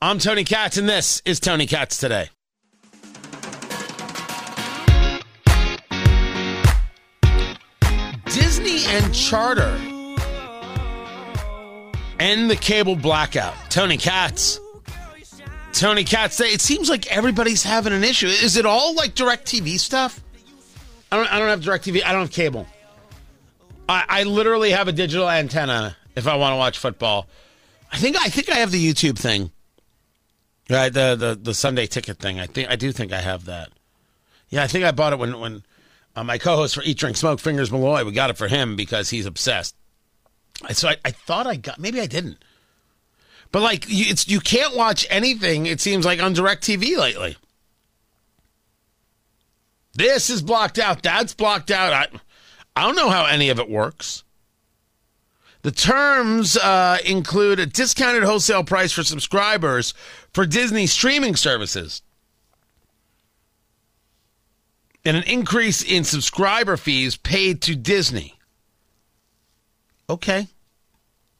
I'm 0.01 0.19
Tony 0.19 0.43
Katz, 0.43 0.77
and 0.77 0.87
this 0.87 1.21
is 1.25 1.39
Tony 1.39 1.65
Katz 1.65 1.97
Today. 1.97 2.29
Disney 8.25 8.85
and 8.87 9.13
Charter 9.13 9.77
End 12.27 12.51
the 12.51 12.57
cable 12.57 12.97
blackout. 12.97 13.55
Tony 13.69 13.95
Katz. 13.95 14.59
Tony 15.71 16.03
Katz. 16.03 16.41
It 16.41 16.59
seems 16.59 16.89
like 16.89 17.09
everybody's 17.09 17.63
having 17.63 17.93
an 17.93 18.03
issue. 18.03 18.27
Is 18.27 18.57
it 18.57 18.65
all 18.65 18.93
like 18.95 19.15
DirecTV 19.15 19.79
stuff? 19.79 20.21
I 21.09 21.15
don't. 21.15 21.31
I 21.31 21.39
don't 21.39 21.47
have 21.47 21.61
DirecTV. 21.61 22.03
I 22.03 22.11
don't 22.11 22.23
have 22.23 22.31
cable. 22.31 22.67
I, 23.87 24.03
I 24.09 24.23
literally 24.23 24.71
have 24.71 24.89
a 24.89 24.91
digital 24.91 25.29
antenna 25.29 25.95
if 26.17 26.27
I 26.27 26.35
want 26.35 26.51
to 26.51 26.57
watch 26.57 26.79
football. 26.79 27.29
I 27.93 27.97
think. 27.97 28.17
I 28.17 28.27
think 28.27 28.49
I 28.49 28.55
have 28.55 28.71
the 28.71 28.93
YouTube 28.93 29.17
thing. 29.17 29.49
Right. 30.69 30.91
The 30.91 31.15
the 31.15 31.39
the 31.41 31.53
Sunday 31.53 31.85
ticket 31.85 32.19
thing. 32.19 32.41
I 32.41 32.47
think. 32.47 32.69
I 32.69 32.75
do 32.75 32.91
think 32.91 33.13
I 33.13 33.21
have 33.21 33.45
that. 33.45 33.69
Yeah. 34.49 34.63
I 34.63 34.67
think 34.67 34.83
I 34.83 34.91
bought 34.91 35.13
it 35.13 35.19
when 35.19 35.39
when 35.39 35.63
uh, 36.13 36.25
my 36.25 36.37
co-host 36.37 36.75
for 36.75 36.83
Eat 36.83 36.97
Drink 36.97 37.15
Smoke 37.15 37.39
Fingers 37.39 37.71
Malloy. 37.71 38.03
We 38.03 38.11
got 38.11 38.29
it 38.29 38.37
for 38.37 38.49
him 38.49 38.75
because 38.75 39.11
he's 39.11 39.25
obsessed. 39.25 39.77
So 40.71 40.89
I, 40.89 40.97
I 41.05 41.11
thought 41.11 41.47
I 41.47 41.55
got, 41.55 41.79
maybe 41.79 42.01
I 42.01 42.07
didn't. 42.07 42.43
But 43.51 43.61
like, 43.61 43.87
you, 43.87 44.05
it's 44.09 44.27
you 44.27 44.39
can't 44.39 44.75
watch 44.75 45.05
anything. 45.09 45.65
It 45.65 45.79
seems 45.79 46.05
like 46.05 46.21
on 46.21 46.35
Directv 46.35 46.97
lately. 46.97 47.37
This 49.93 50.29
is 50.29 50.41
blocked 50.41 50.77
out. 50.77 51.01
That's 51.01 51.33
blocked 51.33 51.71
out. 51.71 51.93
I, 51.93 52.07
I 52.75 52.83
don't 52.83 52.95
know 52.95 53.09
how 53.09 53.25
any 53.25 53.49
of 53.49 53.59
it 53.59 53.69
works. 53.69 54.23
The 55.63 55.71
terms 55.71 56.55
uh, 56.55 56.97
include 57.03 57.59
a 57.59 57.65
discounted 57.65 58.23
wholesale 58.23 58.63
price 58.63 58.91
for 58.91 59.03
subscribers 59.03 59.93
for 60.33 60.45
Disney 60.45 60.85
streaming 60.85 61.35
services 61.35 62.03
and 65.03 65.17
an 65.17 65.23
increase 65.23 65.81
in 65.81 66.03
subscriber 66.03 66.77
fees 66.77 67.15
paid 67.17 67.61
to 67.63 67.75
Disney. 67.75 68.36
Okay. 70.09 70.47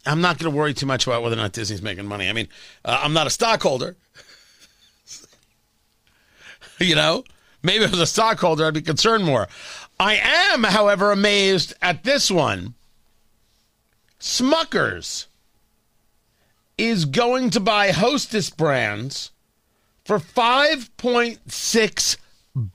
I'm 0.06 0.22
not 0.22 0.38
going 0.38 0.52
to 0.52 0.58
worry 0.58 0.74
too 0.74 0.86
much 0.86 1.06
about 1.08 1.22
whether 1.24 1.36
or 1.36 1.38
not 1.38 1.52
Disney's 1.54 1.82
making 1.82 2.06
money. 2.06 2.30
I 2.30 2.34
mean, 2.34 2.48
uh, 2.86 3.00
I'm 3.02 3.14
not 3.14 3.28
a 3.28 3.30
stockholder. 3.30 3.96
you 6.80 6.96
know, 6.96 7.24
maybe 7.64 7.84
if 7.84 7.90
I 7.90 7.92
was 7.92 8.00
a 8.02 8.06
stockholder, 8.08 8.66
I'd 8.66 8.74
be 8.74 8.82
concerned 8.82 9.26
more. 9.26 9.48
I 10.00 10.16
am, 10.16 10.64
however, 10.64 11.12
amazed 11.12 11.74
at 11.82 12.04
this 12.04 12.30
one. 12.32 12.76
Smuckers 14.20 15.26
is 16.78 17.06
going 17.06 17.50
to 17.52 17.60
buy 17.60 17.92
Hostess 17.92 18.50
brands 18.50 19.32
for 20.06 20.20
$5.6 20.20 22.18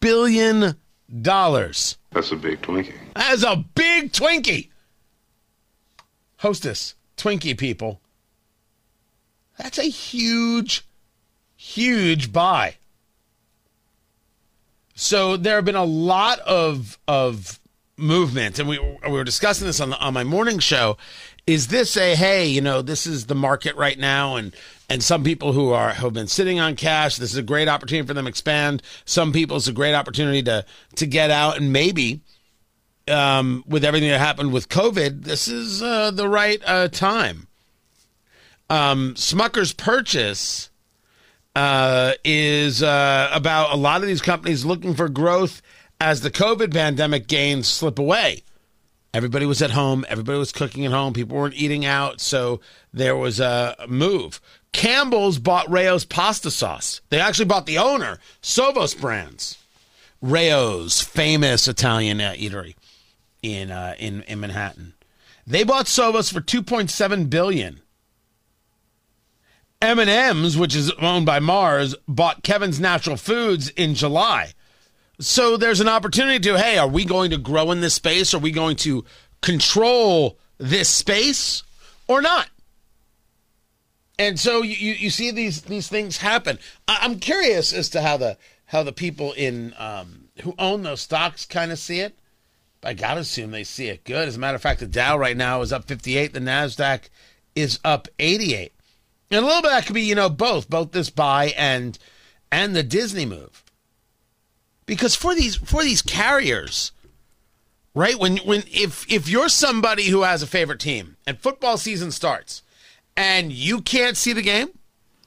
billion. 0.01 0.75
That's 2.11 2.33
a 2.33 2.37
big 2.37 2.61
Twinkie. 2.63 2.95
That's 3.15 3.45
a 3.45 3.65
big 3.75 4.13
Twinkie. 4.13 4.69
Hostess, 6.43 6.97
Twinkie 7.17 7.57
people. 7.57 8.01
That's 9.57 9.79
a 9.79 9.85
huge, 9.85 10.85
huge 11.55 12.33
buy. 12.33 12.75
So 14.97 15.37
there 15.37 15.55
have 15.55 15.65
been 15.65 15.77
a 15.77 15.85
lot 15.85 16.41
of 16.41 16.99
of 17.07 17.61
movement, 17.97 18.59
and 18.59 18.69
we 18.69 18.81
we 18.81 19.13
were 19.13 19.23
discussing 19.23 19.69
this 19.69 19.79
on 19.79 19.91
the, 19.91 19.99
on 20.01 20.15
my 20.15 20.25
morning 20.25 20.59
show. 20.59 20.97
Is 21.47 21.69
this 21.69 21.97
a 21.97 22.17
hey, 22.17 22.49
you 22.49 22.61
know, 22.61 22.83
this 22.83 23.07
is 23.07 23.27
the 23.27 23.37
market 23.37 23.77
right 23.77 23.99
now, 23.99 24.35
and 24.35 24.53
and 24.89 25.01
some 25.01 25.23
people 25.23 25.53
who 25.53 25.71
are 25.71 25.91
have 25.91 26.13
been 26.13 26.27
sitting 26.27 26.59
on 26.59 26.75
cash, 26.75 27.19
this 27.19 27.31
is 27.31 27.37
a 27.37 27.43
great 27.43 27.69
opportunity 27.69 28.05
for 28.05 28.15
them 28.15 28.25
to 28.25 28.29
expand. 28.29 28.83
Some 29.05 29.33
people, 29.33 29.59
it's 29.59 29.69
a 29.69 29.73
great 29.73 29.95
opportunity 29.95 30.43
to 30.43 30.65
to 30.97 31.07
get 31.07 31.31
out, 31.31 31.57
and 31.57 31.73
maybe 31.73 32.21
um, 33.09 33.65
with 33.67 33.85
everything 33.85 34.11
that 34.11 34.19
happened 34.19 34.53
with 34.53 34.69
COVID, 34.69 35.25
this 35.25 35.49
is 35.49 35.83
uh, 35.83 36.11
the 36.11 36.29
right 36.29 36.63
uh, 36.67 36.89
time. 36.89 37.49
Um, 38.71 39.15
Smucker's 39.15 39.73
purchase 39.73 40.71
uh, 41.55 42.13
is 42.25 42.83
uh, 42.83 43.31
about 43.33 43.73
a 43.73 43.77
lot 43.77 44.01
of 44.01 44.07
these 44.07 44.23
companies 44.23 44.65
looking 44.65 44.95
for 44.95 45.09
growth 45.09 45.61
as 46.01 46.23
the 46.23 46.31
COVID 46.31 46.73
pandemic 46.73 47.27
gains 47.27 47.69
slip 47.69 47.99
away. 47.99 48.43
Everybody 49.15 49.45
was 49.45 49.61
at 49.61 49.73
home. 49.73 50.07
Everybody 50.09 50.39
was 50.39 50.53
cooking 50.53 50.87
at 50.87 50.93
home. 50.93 51.13
People 51.13 51.37
weren't 51.37 51.55
eating 51.55 51.85
out. 51.85 52.21
So 52.21 52.61
there 52.95 53.15
was 53.15 53.41
a 53.41 53.77
move. 53.87 54.41
Campbell's 54.73 55.39
bought 55.39 55.71
Rao's 55.71 56.07
pasta 56.07 56.51
sauce. 56.51 57.03
They 57.11 57.21
actually 57.21 57.45
bought 57.45 57.67
the 57.67 57.77
owner, 57.77 58.19
Sovos 58.41 58.99
Brands. 58.99 59.59
Rao's 60.23 61.03
famous 61.03 61.69
Italian 61.69 62.21
uh, 62.23 62.33
eatery 62.39 62.75
in, 63.43 63.71
uh, 63.71 63.95
in 63.99 64.23
in 64.23 64.41
Manhattan. 64.41 64.95
They 65.47 65.65
bought 65.65 65.87
Sovos 65.87 66.33
for 66.33 66.41
2.7 66.41 67.29
billion. 67.29 67.81
M&M's, 69.81 70.57
which 70.57 70.77
is 70.77 70.93
owned 70.93 71.27
by 71.27 71.41
Mars, 71.41 71.97
bought 72.07 72.45
Kevin's 72.45 72.79
Natural 72.79 73.17
Foods 73.17 73.69
in 73.71 73.97
July. 73.97 74.53
So 75.19 75.57
there's 75.57 75.81
an 75.81 75.89
opportunity 75.89 76.39
to, 76.41 76.57
hey, 76.57 76.79
are 76.79 76.89
we 76.89 77.05
going 77.05 77.31
to 77.33 77.37
grow 77.37 77.73
in 77.73 77.81
this 77.81 77.95
space? 77.95 78.33
Are 78.33 78.39
we 78.39 78.53
going 78.53 78.77
to 78.77 79.05
control 79.41 80.39
this 80.59 80.89
space 80.89 81.65
or 82.07 82.23
not? 82.23 82.49
And 84.19 84.39
so 84.39 84.63
you, 84.63 84.93
you 84.93 85.11
see 85.11 85.33
these 85.33 85.63
these 85.63 85.89
things 85.89 86.19
happen. 86.19 86.59
I, 86.87 87.05
am 87.05 87.19
curious 87.19 87.73
as 87.73 87.89
to 87.91 88.03
how 88.03 88.17
the 88.17 88.37
how 88.67 88.83
the 88.85 88.93
people 88.93 89.33
in 89.33 89.75
um, 89.79 90.29
who 90.43 90.55
own 90.59 90.83
those 90.83 91.01
stocks 91.01 91.45
kind 91.45 91.73
of 91.73 91.79
see 91.79 91.99
it. 91.99 92.17
I 92.85 92.95
gotta 92.95 93.21
assume 93.21 93.51
they 93.51 93.65
see 93.65 93.89
it 93.89 94.05
good. 94.05 94.29
As 94.29 94.37
a 94.37 94.39
matter 94.39 94.57
of 94.57 94.63
fact, 94.63 94.81
the 94.81 94.87
Dow 94.87 95.17
right 95.17 95.37
now 95.37 95.61
is 95.63 95.73
up 95.73 95.85
58. 95.85 96.33
The 96.33 96.41
Nasdaq 96.41 97.09
is 97.55 97.79
up 97.85 98.09
88. 98.19 98.73
And 99.31 99.45
a 99.45 99.47
little 99.47 99.63
bit 99.63 99.71
that 99.71 99.87
could 99.87 99.95
be, 99.95 100.03
you 100.03 100.15
know, 100.15 100.29
both, 100.29 100.69
both 100.69 100.93
this 100.93 101.11
buy 101.11 101.55
and 101.57 101.99
and 102.51 102.75
the 102.77 102.83
Disney 102.83 103.25
move. 103.25 103.63
Because 104.85 105.15
for 105.15 105.35
these 105.35 105.57
for 105.57 105.83
these 105.83 106.03
carriers, 106.03 106.93
right? 107.95 108.19
When 108.19 108.39
when 108.39 108.65
if 108.67 109.11
if 109.11 109.29
you're 109.29 109.49
somebody 109.49 110.09
who 110.09 110.23
has 110.23 110.43
a 110.43 110.47
favorite 110.47 110.81
team 110.81 111.17
and 111.27 111.39
football 111.39 111.79
season 111.79 112.11
starts 112.11 112.63
and 113.17 113.53
you 113.53 113.81
can't 113.81 114.17
see 114.17 114.33
the 114.33 114.43
game 114.43 114.71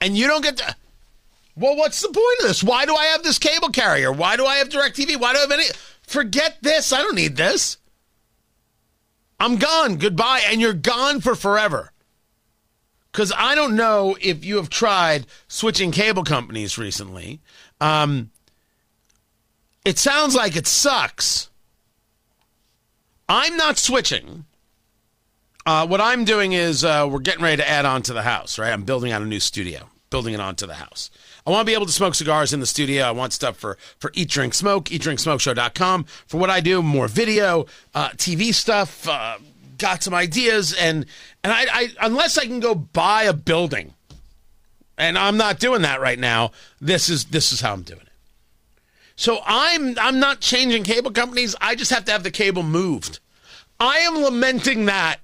and 0.02 0.18
you 0.18 0.28
don't 0.28 0.44
get 0.44 0.58
to 0.58 0.76
well, 1.58 1.78
what's 1.78 2.02
the 2.02 2.10
point 2.10 2.40
of 2.42 2.48
this? 2.48 2.64
Why 2.64 2.86
do 2.86 2.96
I 2.96 3.06
have 3.06 3.24
this 3.24 3.40
cable 3.40 3.70
carrier? 3.70 4.12
Why 4.12 4.36
do 4.36 4.46
I 4.46 4.58
have 4.58 4.68
DirecTV? 4.68 5.18
Why 5.20 5.32
do 5.32 5.38
I 5.40 5.42
have 5.42 5.52
any 5.52 5.66
forget 6.08 6.58
this? 6.62 6.94
I 6.94 7.02
don't 7.02 7.16
need 7.16 7.36
this. 7.36 7.78
I'm 9.40 9.58
gone. 9.58 9.98
Goodbye. 9.98 10.42
And 10.48 10.62
you're 10.62 10.74
gone 10.74 11.22
for 11.22 11.36
forever. 11.36 11.92
Because 13.12 13.32
I 13.36 13.56
don't 13.56 13.76
know 13.76 14.18
if 14.20 14.44
you 14.44 14.58
have 14.58 14.70
tried 14.70 15.26
switching 15.48 15.92
cable 15.92 16.24
companies 16.24 16.78
recently. 16.78 17.40
Um, 17.80 18.32
it 19.86 19.98
sounds 19.98 20.36
like 20.36 20.56
it 20.56 20.68
sucks. 20.68 21.50
I'm 23.30 23.56
not 23.56 23.78
switching. 23.78 24.46
Uh, 25.66 25.88
what 25.88 26.02
I'm 26.02 26.26
doing 26.26 26.54
is 26.54 26.84
uh, 26.84 27.08
we're 27.10 27.20
getting 27.20 27.44
ready 27.44 27.58
to 27.58 27.70
add 27.70 27.86
on 27.86 28.02
to 28.04 28.14
the 28.14 28.22
house, 28.22 28.60
right? 28.60 28.72
I'm 28.72 28.84
building 28.84 29.12
out 29.12 29.22
a 29.22 29.26
new 29.26 29.40
studio, 29.40 29.90
building 30.10 30.34
it 30.34 30.40
onto 30.40 30.68
the 30.68 30.76
house. 30.76 31.10
I 31.46 31.52
want 31.52 31.62
to 31.62 31.66
be 31.70 31.76
able 31.76 31.86
to 31.86 31.92
smoke 31.92 32.16
cigars 32.16 32.54
in 32.54 32.60
the 32.60 32.66
studio. 32.66 33.04
I 33.04 33.12
want 33.12 33.32
stuff 33.32 33.58
for, 33.58 33.78
for 34.00 34.12
Eat, 34.16 34.30
Drink, 34.30 34.56
Smoke, 34.56 34.86
eatdrinksmokeshow.com. 34.86 36.06
For 36.26 36.40
what 36.40 36.50
I 36.50 36.60
do, 36.60 36.82
more 36.82 37.08
video, 37.08 37.68
uh, 37.94 38.10
TV 38.10 38.52
stuff, 38.52 39.08
uh, 39.08 39.38
got 39.78 40.04
some 40.04 40.14
ideas, 40.14 40.74
and 40.74 41.06
and 41.44 41.54
I, 41.54 41.66
I 41.72 41.90
unless 42.02 42.38
I 42.38 42.46
can 42.46 42.60
go 42.60 42.74
buy 42.74 43.24
a 43.24 43.34
building, 43.34 43.94
and 44.98 45.18
I'm 45.18 45.38
not 45.38 45.60
doing 45.60 45.84
that 45.84 46.02
right 46.02 46.20
now. 46.20 46.52
This 46.82 47.10
is 47.10 47.26
this 47.26 47.52
is 47.52 47.62
how 47.62 47.74
I'm 47.74 47.84
doing 47.84 48.02
it. 48.02 48.10
So 49.16 49.40
I'm 49.46 49.98
I'm 50.00 50.20
not 50.20 50.42
changing 50.42 50.84
cable 50.84 51.12
companies. 51.12 51.56
I 51.62 51.76
just 51.76 51.92
have 51.92 52.06
to 52.06 52.12
have 52.12 52.24
the 52.24 52.32
cable 52.32 52.64
moved. 52.64 53.20
I 53.80 54.00
am 54.00 54.22
lamenting 54.22 54.86
that 54.86 55.18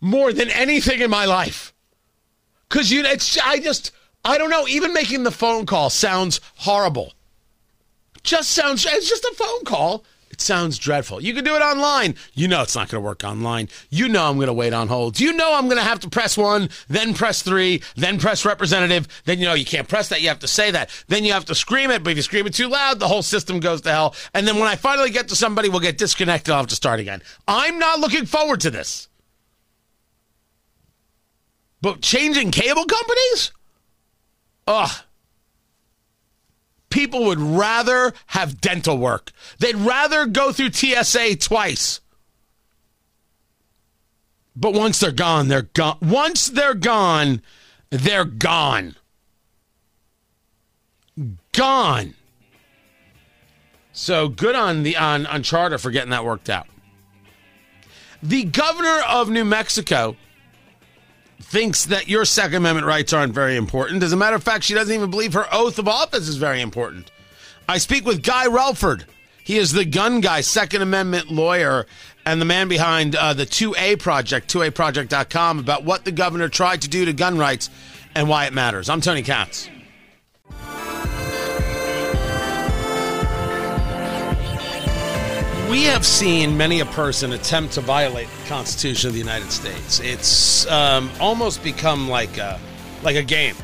more 0.00 0.32
than 0.32 0.50
anything 0.50 1.00
in 1.00 1.10
my 1.10 1.24
life. 1.26 1.72
Cause 2.68 2.90
you 2.90 3.04
it's 3.04 3.38
I 3.38 3.60
just 3.60 3.92
I 4.24 4.38
don't 4.38 4.50
know, 4.50 4.66
even 4.66 4.94
making 4.94 5.22
the 5.22 5.30
phone 5.30 5.66
call 5.66 5.90
sounds 5.90 6.40
horrible. 6.56 7.12
Just 8.22 8.52
sounds 8.52 8.86
it's 8.86 9.08
just 9.08 9.24
a 9.24 9.34
phone 9.36 9.64
call. 9.64 10.04
It 10.30 10.40
sounds 10.40 10.78
dreadful. 10.78 11.22
You 11.22 11.32
can 11.32 11.44
do 11.44 11.54
it 11.54 11.62
online. 11.62 12.16
You 12.32 12.48
know 12.48 12.62
it's 12.62 12.74
not 12.74 12.88
going 12.88 13.00
to 13.00 13.06
work 13.06 13.22
online. 13.22 13.68
You 13.90 14.08
know 14.08 14.28
I'm 14.28 14.34
going 14.34 14.48
to 14.48 14.52
wait 14.52 14.72
on 14.72 14.88
hold. 14.88 15.20
You 15.20 15.32
know 15.32 15.54
I'm 15.54 15.66
going 15.66 15.76
to 15.76 15.84
have 15.84 16.00
to 16.00 16.10
press 16.10 16.36
one, 16.36 16.70
then 16.88 17.14
press 17.14 17.42
three, 17.42 17.82
then 17.94 18.18
press 18.18 18.44
representative. 18.44 19.06
Then 19.26 19.38
you 19.38 19.44
know 19.44 19.54
you 19.54 19.64
can't 19.64 19.86
press 19.86 20.08
that. 20.08 20.22
You 20.22 20.28
have 20.28 20.40
to 20.40 20.48
say 20.48 20.72
that. 20.72 20.90
Then 21.06 21.22
you 21.22 21.32
have 21.34 21.44
to 21.44 21.54
scream 21.54 21.92
it. 21.92 22.02
But 22.02 22.10
if 22.10 22.16
you 22.16 22.22
scream 22.22 22.46
it 22.46 22.54
too 22.54 22.66
loud, 22.68 22.98
the 22.98 23.06
whole 23.06 23.22
system 23.22 23.60
goes 23.60 23.82
to 23.82 23.92
hell. 23.92 24.16
And 24.32 24.48
then 24.48 24.56
when 24.58 24.66
I 24.66 24.74
finally 24.74 25.10
get 25.10 25.28
to 25.28 25.36
somebody, 25.36 25.68
we'll 25.68 25.78
get 25.78 25.98
disconnected. 25.98 26.50
I'll 26.50 26.62
have 26.62 26.66
to 26.68 26.74
start 26.74 26.98
again. 26.98 27.22
I'm 27.46 27.78
not 27.78 28.00
looking 28.00 28.26
forward 28.26 28.60
to 28.62 28.70
this. 28.70 29.08
But 31.80 32.00
changing 32.00 32.50
cable 32.50 32.86
companies? 32.86 33.52
Ugh 34.66 35.04
people 36.94 37.24
would 37.24 37.40
rather 37.40 38.12
have 38.28 38.60
dental 38.60 38.96
work. 38.96 39.32
They'd 39.58 39.74
rather 39.74 40.26
go 40.26 40.52
through 40.52 40.70
TSA 40.70 41.36
twice. 41.36 42.00
But 44.54 44.74
once 44.74 45.00
they're 45.00 45.10
gone, 45.10 45.48
they're 45.48 45.62
gone. 45.62 45.98
Once 46.00 46.46
they're 46.46 46.72
gone, 46.72 47.42
they're 47.90 48.24
gone. 48.24 48.94
Gone. 51.50 52.14
So 53.92 54.28
good 54.28 54.54
on 54.54 54.84
the 54.84 54.96
on, 54.96 55.26
on 55.26 55.42
Charter 55.42 55.78
for 55.78 55.90
getting 55.90 56.10
that 56.10 56.24
worked 56.24 56.48
out. 56.48 56.68
The 58.22 58.44
governor 58.44 59.00
of 59.08 59.28
New 59.28 59.44
Mexico 59.44 60.16
thinks 61.54 61.84
that 61.84 62.08
your 62.08 62.24
Second 62.24 62.56
Amendment 62.56 62.84
rights 62.84 63.12
aren't 63.12 63.32
very 63.32 63.54
important. 63.54 64.02
As 64.02 64.12
a 64.12 64.16
matter 64.16 64.34
of 64.34 64.42
fact, 64.42 64.64
she 64.64 64.74
doesn't 64.74 64.92
even 64.92 65.08
believe 65.08 65.34
her 65.34 65.46
oath 65.52 65.78
of 65.78 65.86
office 65.86 66.26
is 66.26 66.34
very 66.34 66.60
important. 66.60 67.12
I 67.68 67.78
speak 67.78 68.04
with 68.04 68.24
Guy 68.24 68.48
Relford. 68.48 69.04
He 69.44 69.56
is 69.56 69.70
the 69.70 69.84
gun 69.84 70.20
guy, 70.20 70.40
Second 70.40 70.82
Amendment 70.82 71.30
lawyer, 71.30 71.86
and 72.26 72.40
the 72.40 72.44
man 72.44 72.66
behind 72.66 73.14
uh, 73.14 73.34
the 73.34 73.46
2A 73.46 74.00
Project, 74.00 74.52
2aproject.com, 74.52 75.60
about 75.60 75.84
what 75.84 76.04
the 76.04 76.10
governor 76.10 76.48
tried 76.48 76.82
to 76.82 76.88
do 76.88 77.04
to 77.04 77.12
gun 77.12 77.38
rights 77.38 77.70
and 78.16 78.28
why 78.28 78.46
it 78.46 78.52
matters. 78.52 78.88
I'm 78.88 79.00
Tony 79.00 79.22
Katz. 79.22 79.70
We 85.74 85.82
have 85.86 86.06
seen 86.06 86.56
many 86.56 86.78
a 86.78 86.86
person 86.86 87.32
attempt 87.32 87.74
to 87.74 87.80
violate 87.80 88.28
the 88.28 88.48
Constitution 88.48 89.08
of 89.08 89.14
the 89.14 89.18
United 89.18 89.50
States. 89.50 89.98
It's 89.98 90.70
um, 90.70 91.10
almost 91.18 91.64
become 91.64 92.08
like 92.08 92.38
a, 92.38 92.60
like 93.02 93.16
a 93.16 93.24
game. 93.24 93.56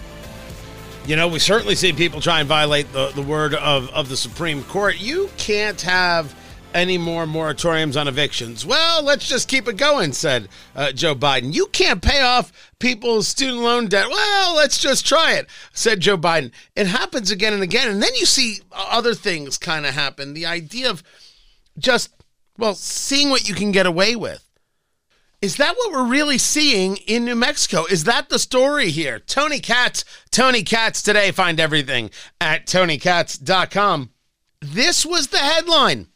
You 1.06 1.14
know, 1.14 1.28
we 1.28 1.38
certainly 1.38 1.76
see 1.76 1.92
people 1.92 2.20
try 2.20 2.40
and 2.40 2.48
violate 2.48 2.92
the, 2.92 3.10
the 3.10 3.22
word 3.22 3.54
of, 3.54 3.88
of 3.90 4.08
the 4.08 4.16
Supreme 4.16 4.64
Court. 4.64 5.00
You 5.00 5.30
can't 5.36 5.80
have 5.82 6.34
any 6.74 6.98
more 6.98 7.26
moratoriums 7.26 7.98
on 7.98 8.08
evictions. 8.08 8.66
Well, 8.66 9.04
let's 9.04 9.28
just 9.28 9.46
keep 9.46 9.68
it 9.68 9.76
going, 9.76 10.12
said 10.12 10.48
uh, 10.74 10.90
Joe 10.90 11.14
Biden. 11.14 11.54
You 11.54 11.66
can't 11.66 12.02
pay 12.02 12.22
off 12.22 12.72
people's 12.80 13.28
student 13.28 13.58
loan 13.58 13.86
debt. 13.86 14.08
Well, 14.10 14.56
let's 14.56 14.80
just 14.80 15.06
try 15.06 15.34
it, 15.34 15.46
said 15.72 16.00
Joe 16.00 16.18
Biden. 16.18 16.50
It 16.74 16.88
happens 16.88 17.30
again 17.30 17.52
and 17.52 17.62
again. 17.62 17.88
And 17.88 18.02
then 18.02 18.16
you 18.16 18.26
see 18.26 18.62
other 18.72 19.14
things 19.14 19.58
kind 19.58 19.86
of 19.86 19.94
happen. 19.94 20.34
The 20.34 20.46
idea 20.46 20.90
of 20.90 21.04
just, 21.78 22.10
well, 22.58 22.74
seeing 22.74 23.30
what 23.30 23.48
you 23.48 23.54
can 23.54 23.72
get 23.72 23.86
away 23.86 24.16
with. 24.16 24.44
Is 25.42 25.56
that 25.56 25.74
what 25.74 25.92
we're 25.92 26.10
really 26.10 26.36
seeing 26.36 26.98
in 26.98 27.24
New 27.24 27.34
Mexico? 27.34 27.86
Is 27.86 28.04
that 28.04 28.28
the 28.28 28.38
story 28.38 28.90
here? 28.90 29.18
Tony 29.18 29.58
Katz, 29.58 30.04
Tony 30.30 30.62
Katz 30.62 31.00
today. 31.00 31.30
Find 31.30 31.58
everything 31.58 32.10
at 32.42 32.66
tonykatz.com. 32.66 34.10
This 34.60 35.06
was 35.06 35.28
the 35.28 35.38
headline. 35.38 36.08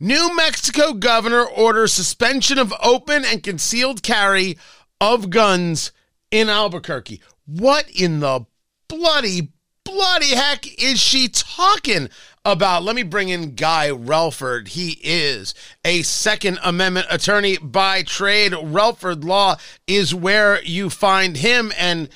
New 0.00 0.34
Mexico 0.34 0.94
governor 0.94 1.44
orders 1.44 1.92
suspension 1.92 2.58
of 2.58 2.74
open 2.82 3.24
and 3.24 3.42
concealed 3.42 4.02
carry 4.02 4.58
of 5.00 5.30
guns 5.30 5.92
in 6.32 6.48
Albuquerque. 6.48 7.20
What 7.46 7.88
in 7.90 8.18
the 8.18 8.46
bloody, 8.88 9.52
bloody 9.84 10.34
heck 10.34 10.66
is 10.82 10.98
she 10.98 11.28
talking 11.28 12.08
about. 12.44 12.82
Let 12.82 12.96
me 12.96 13.02
bring 13.02 13.28
in 13.28 13.54
Guy 13.54 13.88
Relford. 13.88 14.68
He 14.68 14.98
is 15.02 15.54
a 15.84 16.02
Second 16.02 16.58
Amendment 16.62 17.06
attorney 17.10 17.58
by 17.58 18.02
trade. 18.02 18.52
Relford 18.52 19.24
Law 19.24 19.56
is 19.86 20.14
where 20.14 20.62
you 20.62 20.90
find 20.90 21.36
him. 21.36 21.72
And 21.78 22.08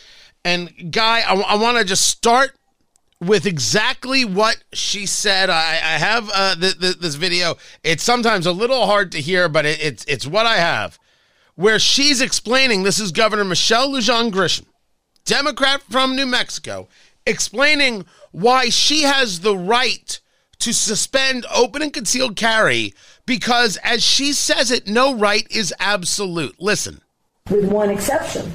and 0.44 0.92
Guy, 0.92 1.20
I, 1.20 1.34
I 1.34 1.54
want 1.56 1.78
to 1.78 1.84
just 1.84 2.06
start 2.06 2.52
with 3.20 3.46
exactly 3.46 4.24
what 4.24 4.62
she 4.72 5.06
said. 5.06 5.50
I, 5.50 5.74
I 5.74 5.98
have 5.98 6.30
uh, 6.32 6.54
th- 6.56 6.78
th- 6.78 6.98
this 6.98 7.14
video. 7.14 7.56
It's 7.82 8.02
sometimes 8.02 8.46
a 8.46 8.52
little 8.52 8.86
hard 8.86 9.12
to 9.12 9.20
hear, 9.20 9.48
but 9.48 9.64
it, 9.64 9.82
it's 9.82 10.04
it's 10.06 10.26
what 10.26 10.46
I 10.46 10.56
have, 10.56 10.98
where 11.54 11.78
she's 11.78 12.20
explaining. 12.20 12.82
This 12.82 12.98
is 12.98 13.12
Governor 13.12 13.44
Michelle 13.44 13.90
Lujan 13.90 14.30
Grisham, 14.30 14.66
Democrat 15.24 15.82
from 15.82 16.16
New 16.16 16.26
Mexico, 16.26 16.88
explaining 17.26 18.04
why 18.32 18.68
she 18.68 19.02
has 19.02 19.40
the 19.40 19.56
right 19.56 20.20
to 20.58 20.72
suspend 20.72 21.46
open 21.54 21.82
and 21.82 21.92
concealed 21.92 22.36
carry 22.36 22.94
because, 23.26 23.76
as 23.78 24.02
she 24.02 24.32
says 24.32 24.70
it, 24.70 24.86
no 24.86 25.14
right 25.14 25.46
is 25.50 25.74
absolute. 25.78 26.60
Listen. 26.60 27.00
With 27.50 27.70
one 27.70 27.90
exception, 27.90 28.50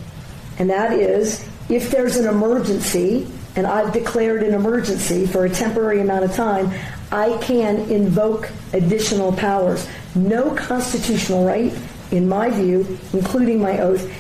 and 0.58 0.70
that 0.70 0.94
is 0.94 1.48
if 1.70 1.92
there's 1.92 2.18
an 2.18 2.28
emergency 2.28 3.28
and 3.56 3.68
I've 3.68 3.94
declared 3.94 4.44
an 4.44 4.54
emergency 4.54 5.26
for 5.26 5.46
a 5.46 5.50
temporary 5.50 6.02
amount 6.02 6.26
of 6.26 6.34
time, 6.34 6.72
I 7.12 7.38
can 7.42 7.78
invoke 7.90 8.50
additional 8.74 9.34
powers. 9.34 9.88
No 10.16 10.52
constitutional 10.56 11.46
right, 11.46 11.74
in 12.12 12.28
my 12.28 12.50
view, 12.50 12.98
including 13.14 13.62
my 13.62 13.80
oath, 13.80 14.12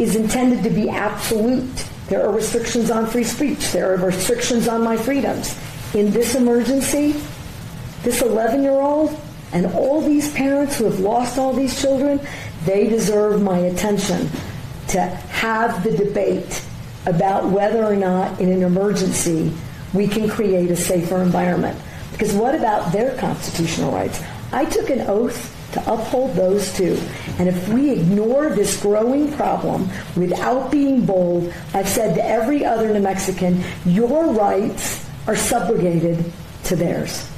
is 0.00 0.16
intended 0.16 0.62
to 0.64 0.70
be 0.70 0.88
absolute. 0.88 1.88
There 2.08 2.24
are 2.24 2.32
restrictions 2.32 2.90
on 2.90 3.06
free 3.06 3.24
speech. 3.24 3.72
There 3.72 3.92
are 3.92 3.96
restrictions 3.96 4.68
on 4.68 4.82
my 4.82 4.96
freedoms. 4.96 5.58
In 5.94 6.12
this 6.12 6.34
emergency, 6.34 7.20
this 8.02 8.22
11 8.22 8.62
year 8.62 8.72
old 8.72 9.18
and 9.52 9.66
all 9.66 10.00
these 10.00 10.32
parents 10.32 10.78
who 10.78 10.84
have 10.84 11.00
lost 11.00 11.38
all 11.38 11.52
these 11.52 11.80
children, 11.80 12.20
they 12.64 12.88
deserve 12.88 13.42
my 13.42 13.58
attention 13.58 14.30
to 14.88 15.00
have 15.00 15.82
the 15.82 15.96
debate 15.96 16.62
about 17.06 17.48
whether 17.48 17.84
or 17.84 17.96
not 17.96 18.40
in 18.40 18.50
an 18.50 18.62
emergency 18.62 19.52
we 19.94 20.06
can 20.06 20.28
create 20.28 20.70
a 20.70 20.76
safer 20.76 21.22
environment. 21.22 21.78
Because 22.12 22.32
what 22.32 22.54
about 22.54 22.92
their 22.92 23.16
constitutional 23.16 23.92
rights? 23.92 24.22
I 24.52 24.64
took 24.64 24.90
an 24.90 25.02
oath 25.02 25.55
to 25.72 25.92
uphold 25.92 26.34
those 26.34 26.74
two. 26.76 27.00
And 27.38 27.48
if 27.48 27.68
we 27.68 27.90
ignore 27.90 28.50
this 28.50 28.80
growing 28.80 29.32
problem 29.32 29.88
without 30.16 30.70
being 30.70 31.04
bold, 31.04 31.52
I've 31.74 31.88
said 31.88 32.14
to 32.14 32.24
every 32.24 32.64
other 32.64 32.92
New 32.92 33.00
Mexican, 33.00 33.62
your 33.84 34.32
rights 34.32 35.08
are 35.26 35.34
subrogated 35.34 36.30
to 36.64 36.76
theirs. 36.76 37.30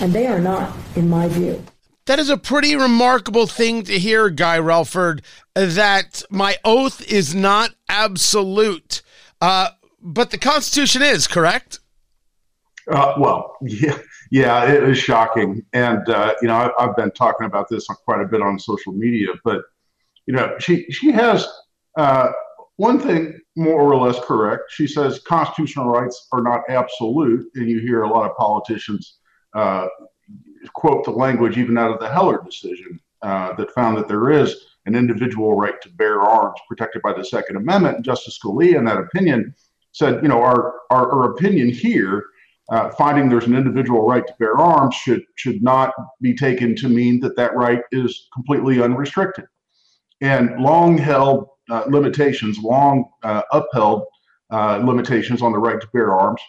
And 0.00 0.12
they 0.12 0.26
are 0.26 0.40
not, 0.40 0.76
in 0.94 1.08
my 1.08 1.28
view. 1.28 1.62
That 2.06 2.18
is 2.18 2.30
a 2.30 2.36
pretty 2.36 2.76
remarkable 2.76 3.46
thing 3.46 3.82
to 3.84 3.98
hear, 3.98 4.30
Guy 4.30 4.58
Relford, 4.58 5.22
that 5.54 6.22
my 6.30 6.56
oath 6.64 7.02
is 7.10 7.34
not 7.34 7.74
absolute. 7.88 9.02
Uh, 9.40 9.70
but 10.00 10.30
the 10.30 10.38
Constitution 10.38 11.02
is, 11.02 11.26
correct? 11.26 11.80
Uh, 12.88 13.14
well, 13.18 13.56
yeah, 13.62 13.98
yeah, 14.30 14.70
it 14.70 14.82
is 14.82 14.98
shocking. 14.98 15.64
And, 15.72 16.08
uh, 16.08 16.34
you 16.42 16.48
know, 16.48 16.72
I, 16.78 16.82
have 16.82 16.96
been 16.96 17.10
talking 17.12 17.46
about 17.46 17.68
this 17.68 17.86
quite 17.86 18.20
a 18.20 18.26
bit 18.26 18.42
on 18.42 18.58
social 18.58 18.92
media, 18.92 19.28
but, 19.44 19.62
you 20.26 20.34
know, 20.34 20.56
she, 20.58 20.86
she 20.90 21.10
has 21.12 21.46
uh, 21.96 22.28
one 22.76 22.98
thing 22.98 23.38
more 23.56 23.80
or 23.80 23.96
less 23.96 24.18
correct. 24.24 24.64
She 24.70 24.86
says 24.86 25.20
constitutional 25.20 25.88
rights 25.88 26.28
are 26.32 26.42
not 26.42 26.62
absolute. 26.68 27.46
And 27.54 27.68
you 27.68 27.80
hear 27.80 28.02
a 28.02 28.08
lot 28.08 28.30
of 28.30 28.36
politicians 28.36 29.18
uh, 29.54 29.86
quote 30.74 31.04
the 31.04 31.10
language 31.10 31.56
even 31.58 31.78
out 31.78 31.92
of 31.92 32.00
the 32.00 32.08
Heller 32.08 32.42
decision 32.44 33.00
uh, 33.22 33.54
that 33.54 33.70
found 33.72 33.96
that 33.96 34.08
there 34.08 34.30
is 34.30 34.56
an 34.84 34.94
individual 34.94 35.56
right 35.56 35.80
to 35.82 35.88
bear 35.90 36.22
arms 36.22 36.58
protected 36.68 37.02
by 37.02 37.12
the 37.12 37.24
Second 37.24 37.56
Amendment. 37.56 37.96
And 37.96 38.04
Justice 38.04 38.38
Scalia, 38.38 38.78
in 38.78 38.84
that 38.84 38.98
opinion, 38.98 39.54
said, 39.92 40.22
you 40.22 40.28
know, 40.28 40.40
our, 40.40 40.74
our, 40.90 41.10
our 41.10 41.32
opinion 41.32 41.70
here, 41.70 42.26
uh, 42.70 42.90
finding 42.90 43.28
there's 43.28 43.46
an 43.46 43.54
individual 43.54 44.06
right 44.06 44.26
to 44.26 44.34
bear 44.38 44.56
arms, 44.58 44.94
should 44.94 45.22
should 45.36 45.62
not 45.62 45.92
be 46.20 46.34
taken 46.34 46.74
to 46.76 46.88
mean 46.88 47.20
that 47.20 47.36
that 47.36 47.54
right 47.54 47.80
is 47.92 48.28
completely 48.32 48.82
unrestricted. 48.82 49.44
And 50.20 50.60
long 50.60 50.98
held 50.98 51.48
uh, 51.70 51.84
limitations, 51.88 52.58
long 52.58 53.04
uh, 53.22 53.42
upheld 53.52 54.04
uh, 54.50 54.78
limitations 54.78 55.42
on 55.42 55.52
the 55.52 55.58
right 55.58 55.80
to 55.80 55.88
bear 55.92 56.12
arms 56.12 56.40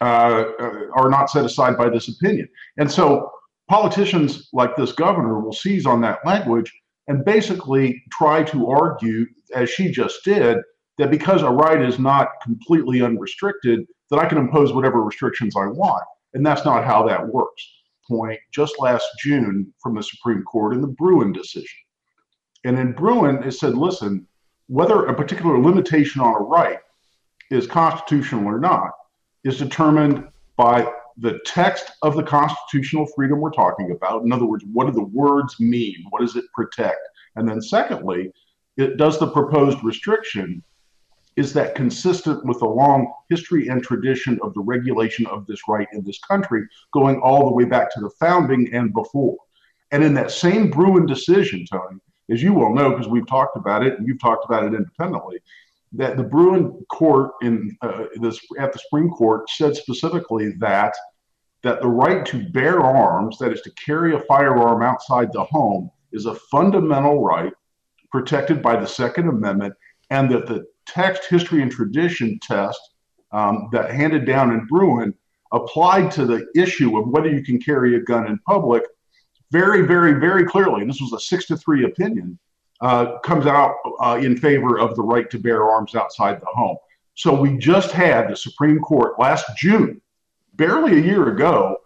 uh, 0.00 0.44
uh, 0.58 0.80
are 0.94 1.10
not 1.10 1.30
set 1.30 1.44
aside 1.44 1.76
by 1.76 1.88
this 1.88 2.08
opinion. 2.08 2.48
And 2.78 2.90
so 2.90 3.30
politicians 3.68 4.48
like 4.52 4.76
this 4.76 4.92
governor 4.92 5.40
will 5.40 5.52
seize 5.52 5.86
on 5.86 6.00
that 6.00 6.18
language 6.24 6.72
and 7.08 7.24
basically 7.24 8.02
try 8.12 8.42
to 8.44 8.68
argue, 8.68 9.26
as 9.54 9.68
she 9.68 9.90
just 9.90 10.24
did, 10.24 10.58
that 10.98 11.10
because 11.10 11.42
a 11.42 11.50
right 11.50 11.82
is 11.82 11.98
not 11.98 12.28
completely 12.42 13.02
unrestricted, 13.02 13.80
that 14.10 14.18
I 14.18 14.26
can 14.26 14.38
impose 14.38 14.72
whatever 14.72 15.02
restrictions 15.02 15.56
I 15.56 15.66
want. 15.66 16.04
And 16.34 16.44
that's 16.44 16.64
not 16.64 16.84
how 16.84 17.06
that 17.06 17.26
works. 17.26 17.68
Point 18.08 18.38
just 18.52 18.78
last 18.80 19.06
June 19.20 19.72
from 19.80 19.94
the 19.94 20.02
Supreme 20.02 20.42
Court 20.42 20.74
in 20.74 20.80
the 20.80 20.88
Bruen 20.88 21.32
decision. 21.32 21.78
And 22.64 22.78
in 22.78 22.92
Bruen, 22.92 23.42
it 23.42 23.52
said, 23.52 23.76
listen, 23.76 24.26
whether 24.66 25.06
a 25.06 25.14
particular 25.14 25.58
limitation 25.58 26.20
on 26.20 26.34
a 26.34 26.44
right 26.44 26.78
is 27.50 27.66
constitutional 27.66 28.46
or 28.46 28.60
not 28.60 28.90
is 29.44 29.58
determined 29.58 30.28
by 30.56 30.86
the 31.18 31.40
text 31.44 31.92
of 32.02 32.16
the 32.16 32.22
constitutional 32.22 33.06
freedom 33.14 33.40
we're 33.40 33.50
talking 33.50 33.92
about. 33.92 34.22
In 34.22 34.32
other 34.32 34.46
words, 34.46 34.64
what 34.72 34.86
do 34.86 34.92
the 34.92 35.04
words 35.04 35.58
mean? 35.58 35.96
What 36.10 36.20
does 36.20 36.36
it 36.36 36.44
protect? 36.54 37.00
And 37.36 37.48
then, 37.48 37.60
secondly, 37.60 38.32
it 38.76 38.96
does 38.96 39.18
the 39.18 39.30
proposed 39.30 39.82
restriction 39.82 40.62
is 41.40 41.54
that 41.54 41.74
consistent 41.74 42.44
with 42.44 42.58
the 42.58 42.66
long 42.66 43.10
history 43.30 43.68
and 43.68 43.82
tradition 43.82 44.38
of 44.42 44.52
the 44.52 44.60
regulation 44.60 45.24
of 45.28 45.46
this 45.46 45.60
right 45.66 45.88
in 45.94 46.04
this 46.04 46.18
country, 46.18 46.62
going 46.92 47.18
all 47.22 47.46
the 47.46 47.54
way 47.54 47.64
back 47.64 47.90
to 47.94 48.00
the 48.00 48.10
founding 48.10 48.68
and 48.74 48.92
before. 48.92 49.38
And 49.90 50.04
in 50.04 50.12
that 50.14 50.30
same 50.30 50.70
Bruen 50.70 51.06
decision, 51.06 51.64
Tony, 51.64 51.98
as 52.30 52.42
you 52.42 52.52
well 52.52 52.74
know, 52.74 52.90
because 52.90 53.08
we've 53.08 53.26
talked 53.26 53.56
about 53.56 53.82
it 53.82 53.98
and 53.98 54.06
you've 54.06 54.20
talked 54.20 54.44
about 54.44 54.64
it 54.64 54.74
independently, 54.74 55.38
that 55.92 56.18
the 56.18 56.22
Bruen 56.22 56.84
court 56.90 57.30
in 57.40 57.74
uh, 57.80 58.04
this 58.20 58.38
at 58.58 58.74
the 58.74 58.78
Supreme 58.78 59.08
Court 59.08 59.48
said 59.48 59.74
specifically 59.74 60.52
that 60.58 60.94
that 61.62 61.80
the 61.80 61.88
right 61.88 62.24
to 62.26 62.48
bear 62.50 62.80
arms, 62.80 63.38
that 63.38 63.52
is 63.52 63.62
to 63.62 63.70
carry 63.72 64.14
a 64.14 64.20
firearm 64.20 64.82
outside 64.82 65.32
the 65.32 65.44
home, 65.44 65.90
is 66.12 66.26
a 66.26 66.34
fundamental 66.34 67.22
right 67.22 67.52
protected 68.12 68.62
by 68.62 68.78
the 68.78 68.86
Second 68.86 69.28
Amendment, 69.28 69.74
and 70.10 70.30
that 70.30 70.46
the 70.46 70.66
text, 70.92 71.24
history, 71.28 71.62
and 71.62 71.70
tradition 71.70 72.38
test 72.42 72.80
um, 73.32 73.68
that 73.72 73.90
handed 73.90 74.26
down 74.26 74.52
in 74.52 74.66
Bruen 74.66 75.14
applied 75.52 76.10
to 76.12 76.24
the 76.26 76.46
issue 76.54 76.98
of 76.98 77.08
whether 77.08 77.28
you 77.28 77.42
can 77.42 77.60
carry 77.60 77.96
a 77.96 78.00
gun 78.00 78.26
in 78.26 78.38
public 78.46 78.82
very, 79.50 79.82
very, 79.82 80.14
very 80.14 80.44
clearly. 80.44 80.82
And 80.82 80.90
this 80.90 81.00
was 81.00 81.12
a 81.12 81.20
six 81.20 81.46
to 81.46 81.56
three 81.56 81.84
opinion 81.84 82.38
uh, 82.80 83.18
comes 83.18 83.46
out 83.46 83.74
uh, 84.00 84.18
in 84.22 84.36
favor 84.36 84.78
of 84.78 84.96
the 84.96 85.02
right 85.02 85.28
to 85.30 85.38
bear 85.38 85.68
arms 85.68 85.94
outside 85.94 86.40
the 86.40 86.46
home. 86.46 86.76
So 87.14 87.38
we 87.38 87.58
just 87.58 87.90
had 87.90 88.30
the 88.30 88.36
Supreme 88.36 88.78
Court 88.78 89.18
last 89.18 89.44
June, 89.56 90.00
barely 90.54 90.98
a 90.98 91.02
year 91.02 91.28
ago, 91.34 91.76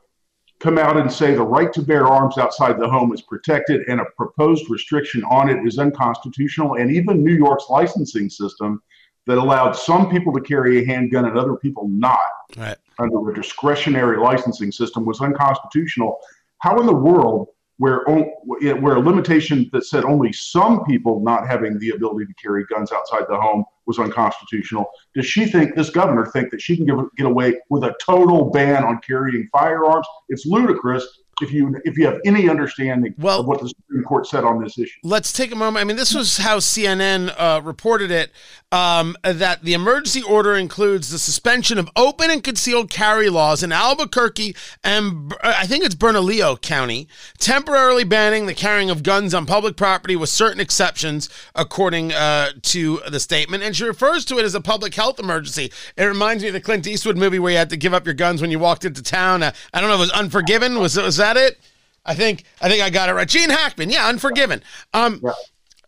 come 0.61 0.79
out 0.79 0.97
and 0.97 1.11
say 1.11 1.35
the 1.35 1.43
right 1.43 1.73
to 1.73 1.83
bear 1.83 2.07
arms 2.07 2.39
outside 2.39 2.79
the 2.79 2.89
home 2.89 3.13
is 3.13 3.23
protected 3.23 3.83
and 3.89 4.01
a 4.01 4.05
proposed 4.17 4.71
restriction 4.71 5.25
on 5.25 5.49
it 5.51 5.67
is 5.67 5.79
unconstitutional. 5.79 6.77
And 6.77 6.93
even 6.93 7.25
New 7.25 7.35
York's 7.35 7.69
licensing 7.69 8.31
system 8.31 8.81
that 9.27 9.39
allowed 9.39 9.73
some 9.73 10.11
people 10.11 10.33
to 10.33 10.41
carry 10.41 10.83
a 10.83 10.87
handgun 10.87 11.25
and 11.25 11.39
other 11.39 11.57
people 11.57 11.89
not 11.89 12.19
right. 12.57 12.77
under 12.99 13.31
a 13.31 13.35
discretionary 13.35 14.19
licensing 14.19 14.71
system 14.71 15.05
was 15.05 15.21
unconstitutional. 15.21 16.19
How 16.59 16.79
in 16.79 16.87
the 16.87 16.95
world 16.95 17.49
where 17.79 18.05
where 18.45 18.97
a 18.97 19.01
limitation 19.01 19.69
that 19.73 19.85
said 19.85 20.05
only 20.05 20.33
some 20.33 20.85
people 20.85 21.21
not 21.21 21.49
having 21.49 21.79
the 21.79 21.91
ability 21.91 22.25
to 22.27 22.35
carry 22.35 22.65
guns 22.67 22.93
outside 22.93 23.25
the 23.29 23.37
home 23.37 23.65
was 23.87 23.99
unconstitutional. 23.99 24.87
Does 25.15 25.27
she 25.27 25.47
think 25.47 25.75
this 25.75 25.91
governor 25.91 26.27
think 26.27 26.51
that 26.51 26.61
she 26.61 26.77
can 26.77 26.87
give, 26.87 26.97
get 27.17 27.27
away 27.27 27.57
with 27.71 27.85
a 27.85 27.95
total 28.01 28.51
ban 28.51 28.85
on 28.85 29.01
carrying 29.05 29.49
firearms? 29.53 30.07
It's 30.29 30.47
ludicrous 30.47 31.07
if 31.43 31.53
you 31.53 31.81
if 31.85 31.97
you 31.97 32.07
have 32.07 32.19
any 32.25 32.49
understanding 32.49 33.15
well, 33.19 33.41
of 33.41 33.47
what 33.47 33.61
the 33.61 33.69
Supreme 33.69 34.05
Court 34.05 34.27
said 34.27 34.45
on 34.45 34.63
this 34.63 34.79
issue. 34.79 34.99
Let's 35.03 35.33
take 35.33 35.53
a 35.53 35.57
moment. 35.57 35.83
I 35.83 35.85
mean, 35.85 35.97
this 35.97 36.15
was 36.15 36.39
how 36.39 36.59
CNN 36.59 37.35
uh, 37.37 37.61
reported 37.63 38.11
it 38.11 38.33
um, 38.73 39.17
that 39.23 39.63
the 39.63 39.75
emergency 39.75 40.23
order 40.23 40.55
includes 40.55 41.11
the 41.11 41.19
suspension 41.19 41.79
of 41.79 41.89
open 41.97 42.31
and 42.31 42.43
concealed 42.43 42.91
carry 42.91 43.31
laws 43.31 43.63
in 43.63 43.73
Albuquerque 43.73 44.55
and 44.83 45.33
uh, 45.43 45.55
I 45.57 45.67
think 45.67 45.85
it's 45.85 45.95
Bernalillo 45.95 46.57
County, 46.57 47.09
temporarily 47.39 48.05
banning 48.05 48.47
the 48.47 48.55
carrying 48.55 48.91
of 48.91 49.03
guns 49.03 49.33
on 49.33 49.47
public 49.47 49.77
property 49.77 50.17
with 50.17 50.29
certain 50.29 50.61
exceptions, 50.61 51.29
according 51.55 52.13
uh, 52.13 52.51
to 52.63 53.01
the 53.09 53.21
statement. 53.21 53.63
And 53.63 53.77
she 53.77 53.85
refers 53.85 54.25
to 54.27 54.39
it 54.39 54.45
as 54.45 54.55
a 54.55 54.61
public 54.61 54.95
health 54.95 55.19
emergency. 55.19 55.73
It 55.97 56.05
reminds 56.05 56.43
me 56.43 56.49
of 56.49 56.55
the 56.55 56.61
Clint 56.61 56.87
Eastwood 56.87 57.17
movie 57.17 57.39
where 57.39 57.53
you 57.53 57.59
had 57.59 57.71
to 57.71 57.77
give 57.77 57.95
up 57.95 58.05
your 58.05 58.15
guns 58.15 58.41
when 58.41 58.51
you 58.51 58.59
walked 58.59 58.85
into 58.85 59.03
town. 59.03 59.43
Uh, 59.43 59.53
I 59.73 59.81
don't 59.81 59.89
know 59.89 59.95
if 59.95 60.01
it 60.01 60.03
was 60.03 60.11
Unforgiven. 60.13 60.79
Was, 60.79 60.97
was 60.97 61.17
that 61.17 61.24
it? 61.37 61.59
I 62.05 62.15
think 62.15 62.45
I 62.61 62.69
think 62.69 62.83
I 62.83 62.91
got 62.91 63.09
it 63.09 63.15
right. 63.15 63.29
Gene 63.29 63.51
Hackman, 63.51 63.91
yeah, 63.91 64.09
Unforgiven. 64.09 64.63
Um. 64.93 65.23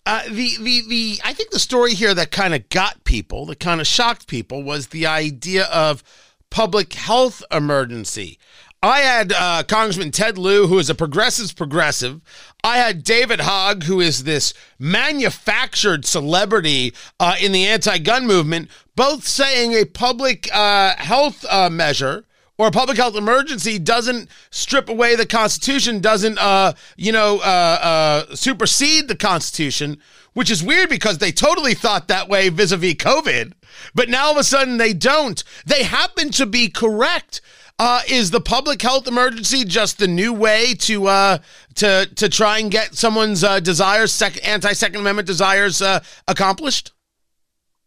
Uh, 0.07 0.23
the 0.31 0.57
the 0.61 0.83
the 0.89 1.19
I 1.25 1.33
think 1.33 1.51
the 1.51 1.59
story 1.59 1.93
here 1.93 2.15
that 2.15 2.31
kind 2.31 2.55
of 2.55 2.69
got 2.69 3.03
people, 3.03 3.45
that 3.47 3.59
kind 3.59 3.81
of 3.81 3.89
shocked 3.89 4.29
people, 4.29 4.63
was 4.63 4.89
the 4.89 5.05
idea 5.05 5.65
of 5.65 6.05
public 6.49 6.93
health 6.93 7.43
emergency. 7.51 8.39
I 8.83 9.01
had 9.01 9.33
uh, 9.33 9.65
Congressman 9.67 10.13
Ted 10.13 10.39
Lieu, 10.39 10.69
who 10.69 10.79
is 10.79 10.89
a 10.89 10.95
progressive 10.95 11.57
progressive. 11.57 12.21
I 12.63 12.79
had 12.79 13.03
David 13.03 13.41
Hogg, 13.41 13.83
who 13.85 14.01
is 14.01 14.23
this 14.23 14.55
manufactured 14.79 16.05
celebrity 16.05 16.95
uh, 17.19 17.35
in 17.41 17.51
the 17.51 17.67
anti-gun 17.67 18.29
movement, 18.29 18.71
both 18.95 19.27
saying 19.27 19.73
a 19.73 19.87
public 19.87 20.49
uh, 20.55 20.95
health 20.99 21.45
uh, 21.51 21.69
measure 21.69 22.27
or 22.59 22.69
a 22.69 22.71
public 22.71 22.97
health 22.97 23.17
emergency 23.17 23.79
doesn't 23.79 24.31
strip 24.51 24.89
away 24.89 25.15
the 25.15 25.27
Constitution, 25.27 26.01
doesn't, 26.01 26.39
uh, 26.39 26.73
you 26.97 27.13
know, 27.13 27.39
uh, 27.39 28.25
uh, 28.31 28.35
supersede 28.35 29.09
the 29.09 29.17
Constitution, 29.17 29.99
which 30.33 30.51
is 30.51 30.63
weird 30.63 30.89
because 30.89 31.19
they 31.19 31.33
totally 31.33 31.75
thought 31.75 32.09
that 32.09 32.29
way 32.29 32.49
vis 32.49 32.73
a 32.73 32.77
vis 32.77 32.95
COVID. 32.95 33.53
But 33.95 34.09
now 34.09 34.27
all 34.27 34.33
of 34.33 34.39
a 34.39 34.45
sudden 34.45 34.79
they 34.79 34.95
don't. 34.95 35.43
They 35.67 35.83
happen 35.83 36.31
to 36.33 36.47
be 36.47 36.69
correct. 36.69 37.41
Uh, 37.79 38.01
is 38.09 38.31
the 38.31 38.41
public 38.41 38.81
health 38.81 39.07
emergency 39.07 39.63
just 39.63 39.99
the 39.99 40.09
new 40.09 40.33
way 40.33 40.73
to 40.73 41.09
uh, 41.09 41.37
to 41.75 42.09
to 42.15 42.27
try 42.27 42.59
and 42.59 42.71
get 42.71 42.95
someone's 42.95 43.45
uh, 43.45 43.61
desires, 43.61 44.15
sec- 44.15 44.43
anti 44.49 44.73
Second 44.73 45.01
Amendment 45.01 45.27
desires, 45.27 45.83
uh, 45.83 46.01
accomplished? 46.27 46.93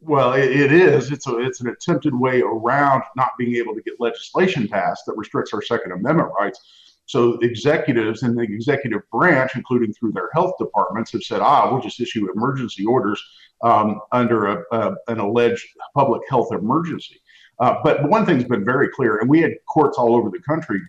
Well, 0.02 0.34
it, 0.34 0.50
it 0.50 0.72
is. 0.72 1.12
It's 1.12 1.28
a, 1.28 1.40
it's 1.40 1.62
an 1.62 1.68
attempted 1.68 2.16
way 2.16 2.42
around 2.42 3.04
not 3.16 3.32
being 3.38 3.56
able 3.56 3.76
to 3.76 3.82
get 3.82 4.00
legislation 4.00 4.68
passed 4.68 5.06
that 5.06 5.18
restricts 5.18 5.54
our 5.54 5.62
Second 5.62 5.92
Amendment 5.92 6.30
rights. 6.40 6.60
So 7.06 7.34
executives 7.40 8.24
in 8.24 8.36
the 8.36 8.44
executive 8.44 9.02
branch, 9.12 9.52
including 9.56 9.94
through 9.94 10.12
their 10.12 10.30
health 10.34 10.54
departments, 10.60 11.12
have 11.12 11.24
said, 11.24 11.42
"Ah, 11.42 11.70
we'll 11.72 11.82
just 11.82 12.00
issue 12.00 12.32
emergency 12.32 12.86
orders 12.86 13.22
um, 13.64 14.00
under 14.12 14.46
a, 14.46 14.64
a, 14.72 14.96
an 15.08 15.20
alleged 15.20 15.66
public 15.96 16.22
health 16.30 16.54
emergency." 16.54 17.20
Uh, 17.60 17.76
but 17.84 18.08
one 18.08 18.26
thing's 18.26 18.44
been 18.46 18.64
very 18.64 18.90
clear, 18.90 19.18
and 19.18 19.30
we 19.30 19.42
had 19.42 19.54
courts 19.68 19.98
all 19.98 20.16
over 20.16 20.30
the 20.30 20.40
country 20.40 20.80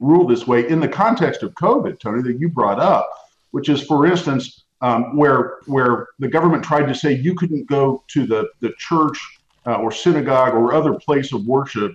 rule 0.00 0.26
this 0.26 0.46
way 0.46 0.68
in 0.68 0.80
the 0.80 0.88
context 0.88 1.42
of 1.42 1.54
COVID, 1.54 1.98
Tony, 2.00 2.22
that 2.22 2.38
you 2.38 2.48
brought 2.48 2.78
up, 2.78 3.08
which 3.52 3.68
is, 3.68 3.82
for 3.82 4.06
instance, 4.06 4.64
um, 4.80 5.16
where 5.16 5.58
where 5.66 6.08
the 6.18 6.28
government 6.28 6.62
tried 6.62 6.86
to 6.86 6.94
say 6.94 7.12
you 7.12 7.34
couldn't 7.34 7.68
go 7.68 8.04
to 8.08 8.26
the 8.26 8.48
the 8.60 8.72
church 8.78 9.18
uh, 9.66 9.74
or 9.76 9.90
synagogue 9.90 10.54
or 10.54 10.74
other 10.74 10.94
place 10.94 11.32
of 11.32 11.44
worship 11.46 11.92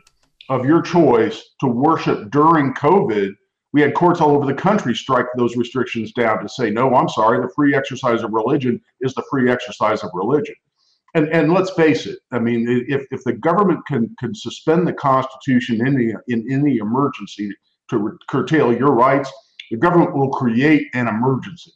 of 0.50 0.66
your 0.66 0.82
choice 0.82 1.52
to 1.60 1.68
worship 1.68 2.30
during 2.32 2.74
COVID. 2.74 3.34
We 3.72 3.82
had 3.82 3.96
courts 3.96 4.22
all 4.22 4.36
over 4.36 4.46
the 4.46 4.54
country 4.54 4.94
strike 4.94 5.26
those 5.36 5.56
restrictions 5.56 6.12
down 6.12 6.42
to 6.44 6.50
say, 6.50 6.70
no, 6.70 6.94
I'm 6.94 7.10
sorry, 7.10 7.42
the 7.42 7.52
free 7.56 7.74
exercise 7.74 8.22
of 8.22 8.32
religion 8.32 8.80
is 9.02 9.16
the 9.16 9.24
free 9.32 9.50
exercise 9.50 10.04
of 10.04 10.12
religion. 10.14 10.54
And, 11.16 11.28
and 11.30 11.52
let's 11.54 11.72
face 11.72 12.06
it, 12.06 12.20
I 12.32 12.40
mean, 12.40 12.86
if, 12.88 13.06
if 13.12 13.24
the 13.24 13.34
government 13.34 13.86
can, 13.88 14.16
can 14.20 14.36
suspend 14.36 14.88
the 14.88 14.94
Constitution 14.94 15.86
in, 15.88 15.96
the, 15.96 16.16
in 16.28 16.52
any 16.52 16.78
emergency 16.78 17.52
to 17.90 18.18
curtail 18.28 18.76
your 18.76 18.92
rights, 18.92 19.32
the 19.72 19.78
government 19.78 20.16
will 20.16 20.30
create 20.30 20.88
an 20.94 21.08
emergency 21.08 21.72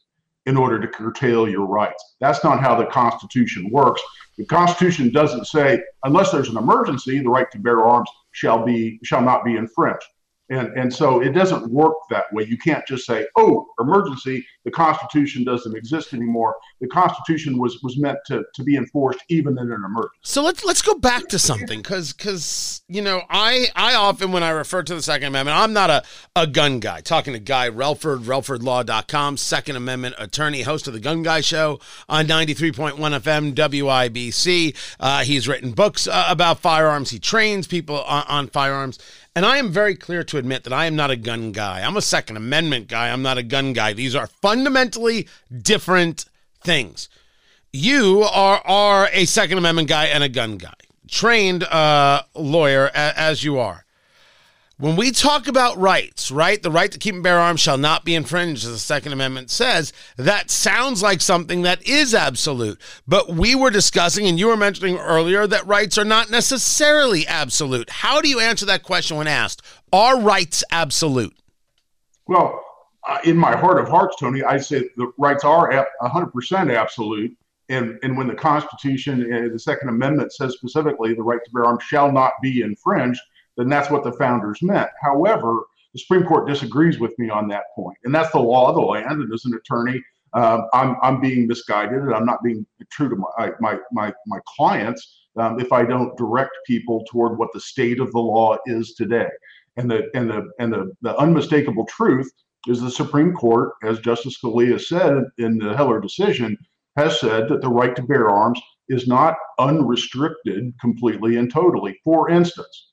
in 0.47 0.55
order 0.55 0.79
to 0.79 0.87
curtail 0.87 1.47
your 1.47 1.67
rights. 1.67 2.15
That's 2.21 2.43
not 2.43 2.61
how 2.61 2.73
the 2.75 2.85
Constitution 2.85 3.69
works. 3.69 4.01
The 4.37 4.45
Constitution 4.45 5.11
doesn't 5.11 5.45
say 5.45 5.83
unless 6.05 6.31
there's 6.31 6.49
an 6.49 6.57
emergency, 6.57 7.19
the 7.19 7.29
right 7.29 7.51
to 7.51 7.59
bear 7.59 7.85
arms 7.85 8.09
shall 8.31 8.65
be 8.65 8.99
shall 9.03 9.21
not 9.21 9.43
be 9.43 9.57
infringed. 9.57 10.05
And, 10.49 10.69
and 10.77 10.93
so 10.93 11.21
it 11.21 11.31
doesn't 11.31 11.69
work 11.69 11.95
that 12.09 12.31
way. 12.31 12.45
You 12.45 12.57
can't 12.57 12.85
just 12.87 13.05
say, 13.05 13.25
oh, 13.35 13.67
emergency, 13.79 14.45
the 14.63 14.71
Constitution 14.71 15.43
doesn't 15.43 15.75
exist 15.75 16.13
anymore. 16.13 16.55
The 16.79 16.87
Constitution 16.87 17.57
was, 17.57 17.79
was 17.83 17.97
meant 17.97 18.17
to, 18.27 18.43
to 18.55 18.63
be 18.63 18.77
enforced 18.77 19.19
even 19.29 19.57
in 19.57 19.71
an 19.71 19.83
emergency. 19.85 20.17
So 20.21 20.43
let's 20.43 20.63
let's 20.63 20.81
go 20.81 20.95
back 20.95 21.27
to 21.29 21.39
something 21.39 21.79
because 21.79 22.13
because 22.13 22.81
you 22.87 23.01
know 23.01 23.23
I 23.29 23.67
I 23.75 23.95
often 23.95 24.31
when 24.31 24.43
I 24.43 24.49
refer 24.49 24.83
to 24.83 24.95
the 24.95 25.01
Second 25.01 25.27
Amendment, 25.27 25.57
I'm 25.57 25.73
not 25.73 25.89
a, 25.89 26.03
a 26.35 26.47
gun 26.47 26.79
guy. 26.79 27.01
Talking 27.01 27.33
to 27.33 27.39
Guy 27.39 27.69
Relford, 27.69 28.23
RelfordLaw.com, 28.23 29.37
Second 29.37 29.75
Amendment 29.75 30.15
attorney, 30.17 30.61
host 30.61 30.87
of 30.87 30.93
the 30.93 30.99
Gun 30.99 31.23
Guy 31.23 31.41
Show 31.41 31.79
on 32.07 32.27
93.1 32.27 32.95
FM 32.97 33.53
WIBC. 33.53 34.75
Uh, 34.99 35.23
he's 35.23 35.47
written 35.47 35.71
books 35.71 36.07
uh, 36.07 36.25
about 36.29 36.59
firearms. 36.59 37.09
He 37.09 37.19
trains 37.19 37.67
people 37.67 38.01
on, 38.03 38.23
on 38.27 38.47
firearms. 38.47 38.99
And 39.37 39.45
I 39.45 39.57
am 39.57 39.69
very 39.71 39.93
clear 39.93 40.23
to 40.23 40.39
admit 40.39 40.63
that 40.63 40.73
I 40.73 40.87
am 40.87 40.95
not 40.95 41.11
a 41.11 41.15
gun 41.15 41.51
guy. 41.51 41.81
I'm 41.81 41.95
a 41.95 42.01
Second 42.01 42.37
Amendment 42.37 42.87
guy. 42.87 43.11
I'm 43.11 43.21
not 43.21 43.37
a 43.37 43.43
gun 43.43 43.71
guy. 43.71 43.93
These 43.93 44.15
are 44.15 44.25
fundamentally 44.25 45.27
different 45.55 46.25
things. 46.63 47.07
You 47.71 48.23
are 48.23 48.63
are 48.65 49.09
a 49.13 49.25
Second 49.25 49.59
Amendment 49.59 49.89
guy 49.89 50.05
and 50.05 50.23
a 50.23 50.27
gun 50.27 50.57
guy, 50.57 50.73
trained 51.07 51.61
uh, 51.65 52.23
lawyer 52.33 52.89
as 52.95 53.43
you 53.43 53.59
are. 53.59 53.85
When 54.79 54.95
we 54.95 55.09
talk 55.09 55.47
about 55.47 55.79
rights, 55.79 56.29
right, 56.29 56.61
the 56.61 56.69
right 56.69 56.91
to 56.91 56.99
keep 56.99 57.15
and 57.15 57.23
bear 57.23 57.39
arms 57.39 57.61
shall 57.61 57.79
not 57.79 58.05
be 58.05 58.13
infringed, 58.13 58.63
as 58.63 58.71
the 58.71 58.77
Second 58.77 59.11
Amendment 59.11 59.49
says, 59.49 59.91
that 60.17 60.51
sounds 60.51 61.01
like 61.01 61.19
something 61.19 61.63
that 61.63 61.81
is 61.87 62.13
absolute. 62.13 62.79
But 63.07 63.29
we 63.29 63.55
were 63.55 63.71
discussing, 63.71 64.27
and 64.27 64.37
you 64.37 64.45
were 64.45 64.55
mentioning 64.55 64.99
earlier, 64.99 65.47
that 65.47 65.65
rights 65.65 65.97
are 65.97 66.05
not 66.05 66.29
necessarily 66.29 67.25
absolute. 67.25 67.89
How 67.89 68.21
do 68.21 68.29
you 68.29 68.39
answer 68.39 68.67
that 68.67 68.83
question 68.83 69.17
when 69.17 69.25
asked? 69.25 69.63
Are 69.91 70.19
rights 70.21 70.63
absolute? 70.69 71.35
Well, 72.27 72.63
uh, 73.09 73.17
in 73.23 73.35
my 73.35 73.57
heart 73.57 73.79
of 73.79 73.89
hearts, 73.89 74.17
Tony, 74.19 74.43
I 74.43 74.57
say 74.59 74.87
the 74.95 75.11
rights 75.17 75.43
are 75.43 75.87
100% 76.03 76.75
absolute. 76.75 77.35
And, 77.69 77.97
and 78.03 78.15
when 78.15 78.27
the 78.27 78.35
Constitution 78.35 79.33
and 79.33 79.51
the 79.51 79.57
Second 79.57 79.89
Amendment 79.89 80.33
says 80.33 80.53
specifically 80.53 81.15
the 81.15 81.23
right 81.23 81.43
to 81.43 81.51
bear 81.51 81.65
arms 81.65 81.81
shall 81.83 82.11
not 82.11 82.33
be 82.43 82.61
infringed, 82.61 83.19
then 83.57 83.69
that's 83.69 83.89
what 83.89 84.03
the 84.03 84.11
founders 84.13 84.61
meant. 84.61 84.89
However, 85.01 85.63
the 85.93 85.99
Supreme 85.99 86.23
Court 86.25 86.47
disagrees 86.47 86.99
with 86.99 87.17
me 87.17 87.29
on 87.29 87.47
that 87.49 87.63
point, 87.75 87.97
and 88.03 88.13
that's 88.13 88.31
the 88.31 88.39
law 88.39 88.69
of 88.69 88.75
the 88.75 88.81
land. 88.81 89.21
And 89.21 89.33
as 89.33 89.45
an 89.45 89.53
attorney, 89.55 90.01
uh, 90.33 90.61
I'm 90.73 90.95
I'm 91.01 91.19
being 91.19 91.47
misguided, 91.47 92.01
and 92.01 92.13
I'm 92.13 92.25
not 92.25 92.43
being 92.43 92.65
true 92.91 93.09
to 93.09 93.15
my 93.15 93.51
my 93.59 93.79
my, 93.91 94.13
my 94.27 94.39
clients 94.55 95.25
um, 95.37 95.59
if 95.59 95.71
I 95.71 95.83
don't 95.83 96.17
direct 96.17 96.51
people 96.65 97.03
toward 97.09 97.37
what 97.37 97.49
the 97.53 97.59
state 97.59 97.99
of 97.99 98.11
the 98.11 98.19
law 98.19 98.57
is 98.65 98.93
today. 98.93 99.29
And 99.77 99.89
the 99.89 100.09
and 100.13 100.29
the 100.29 100.49
and 100.59 100.73
the, 100.73 100.91
the 101.01 101.15
unmistakable 101.17 101.85
truth 101.85 102.31
is 102.67 102.81
the 102.81 102.91
Supreme 102.91 103.33
Court, 103.33 103.73
as 103.83 103.99
Justice 103.99 104.37
Scalia 104.37 104.79
said 104.79 105.23
in 105.37 105.57
the 105.57 105.75
Heller 105.75 106.01
decision, 106.01 106.57
has 106.97 107.19
said 107.19 107.47
that 107.49 107.61
the 107.61 107.69
right 107.69 107.95
to 107.95 108.01
bear 108.01 108.29
arms 108.29 108.59
is 108.89 109.07
not 109.07 109.35
unrestricted 109.59 110.73
completely 110.81 111.37
and 111.37 111.51
totally. 111.51 111.99
For 112.03 112.29
instance, 112.29 112.86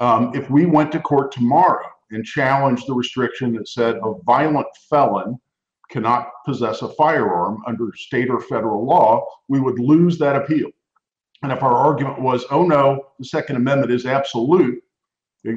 um, 0.00 0.32
if 0.34 0.50
we 0.50 0.66
went 0.66 0.92
to 0.92 1.00
court 1.00 1.32
tomorrow 1.32 1.86
and 2.10 2.24
challenged 2.24 2.86
the 2.86 2.94
restriction 2.94 3.54
that 3.54 3.68
said 3.68 3.96
a 3.96 4.14
violent 4.24 4.66
felon 4.88 5.38
cannot 5.90 6.28
possess 6.44 6.82
a 6.82 6.88
firearm 6.90 7.62
under 7.66 7.92
state 7.94 8.28
or 8.28 8.40
federal 8.40 8.84
law, 8.84 9.24
we 9.48 9.60
would 9.60 9.78
lose 9.78 10.18
that 10.18 10.36
appeal. 10.36 10.68
And 11.42 11.52
if 11.52 11.62
our 11.62 11.74
argument 11.74 12.20
was, 12.20 12.44
oh 12.50 12.64
no, 12.64 13.06
the 13.18 13.24
Second 13.24 13.56
Amendment 13.56 13.92
is 13.92 14.06
absolute, 14.06 14.82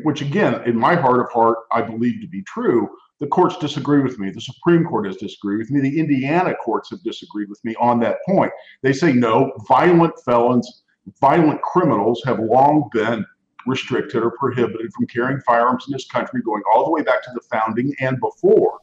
which 0.04 0.22
again, 0.22 0.62
in 0.66 0.78
my 0.78 0.96
heart 0.96 1.22
of 1.22 1.32
heart, 1.32 1.60
I 1.72 1.82
believe 1.82 2.22
to 2.22 2.28
be 2.28 2.44
true, 2.44 2.90
the 3.20 3.28
courts 3.28 3.58
disagree 3.58 4.02
with 4.02 4.20
me. 4.20 4.30
The 4.30 4.40
Supreme 4.40 4.86
Court 4.86 5.08
has 5.08 5.18
disagreed 5.18 5.60
with 5.60 5.72
me. 5.72 5.82
The 5.82 6.00
Indiana 6.00 6.54
courts 6.64 6.90
have 6.92 7.04
disagreed 7.04 7.50
with 7.50 7.64
me 7.66 7.76
on 7.80 8.00
that 8.00 8.18
point. 8.26 8.52
They 8.82 8.94
say 8.94 9.12
no, 9.12 9.52
violent 9.68 10.14
felons, 10.24 10.84
violent 11.20 11.62
criminals 11.62 12.22
have 12.26 12.40
long 12.40 12.90
been 12.94 13.26
restricted 13.66 14.24
or 14.24 14.32
prohibited 14.32 14.92
from 14.94 15.08
carrying 15.08 15.40
firearms 15.42 15.86
in 15.88 15.94
this 15.94 16.08
country, 16.08 16.42
going 16.42 16.64
all 16.72 16.86
the 16.86 16.92
way 16.92 17.02
back 17.02 17.24
to 17.24 17.32
the 17.34 17.42
founding 17.52 17.94
and 18.00 18.20
before, 18.20 18.80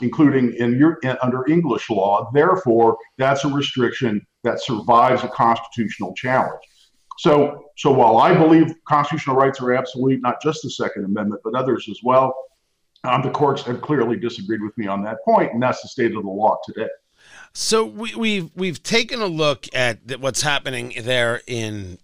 including 0.00 0.54
in 0.54 0.78
your 0.78 0.98
in, 1.02 1.16
under 1.22 1.46
English 1.48 1.90
law. 1.90 2.30
Therefore, 2.32 2.96
that's 3.18 3.44
a 3.44 3.48
restriction 3.48 4.24
that 4.44 4.62
survives 4.62 5.24
a 5.24 5.28
constitutional 5.28 6.14
challenge. 6.14 6.60
So, 7.18 7.66
so 7.76 7.92
while 7.92 8.18
I 8.18 8.34
believe 8.34 8.74
constitutional 8.88 9.36
rights 9.36 9.60
are 9.60 9.74
absolute, 9.74 10.20
not 10.22 10.40
just 10.42 10.62
the 10.62 10.70
Second 10.70 11.04
Amendment, 11.04 11.42
but 11.44 11.54
others 11.54 11.86
as 11.90 12.00
well, 12.02 12.34
um, 13.04 13.22
the 13.22 13.30
courts 13.30 13.62
have 13.62 13.80
clearly 13.80 14.16
disagreed 14.16 14.62
with 14.62 14.76
me 14.78 14.86
on 14.86 15.02
that 15.04 15.18
point, 15.24 15.52
and 15.52 15.62
that's 15.62 15.82
the 15.82 15.88
state 15.88 16.14
of 16.16 16.22
the 16.22 16.30
law 16.30 16.58
today. 16.64 16.88
So 17.52 17.84
we, 17.84 18.14
we've 18.14 18.50
we've 18.54 18.82
taken 18.82 19.20
a 19.20 19.26
look 19.26 19.68
at 19.74 20.18
what's 20.20 20.42
happening 20.42 20.94
there 21.02 21.42
in 21.46 21.98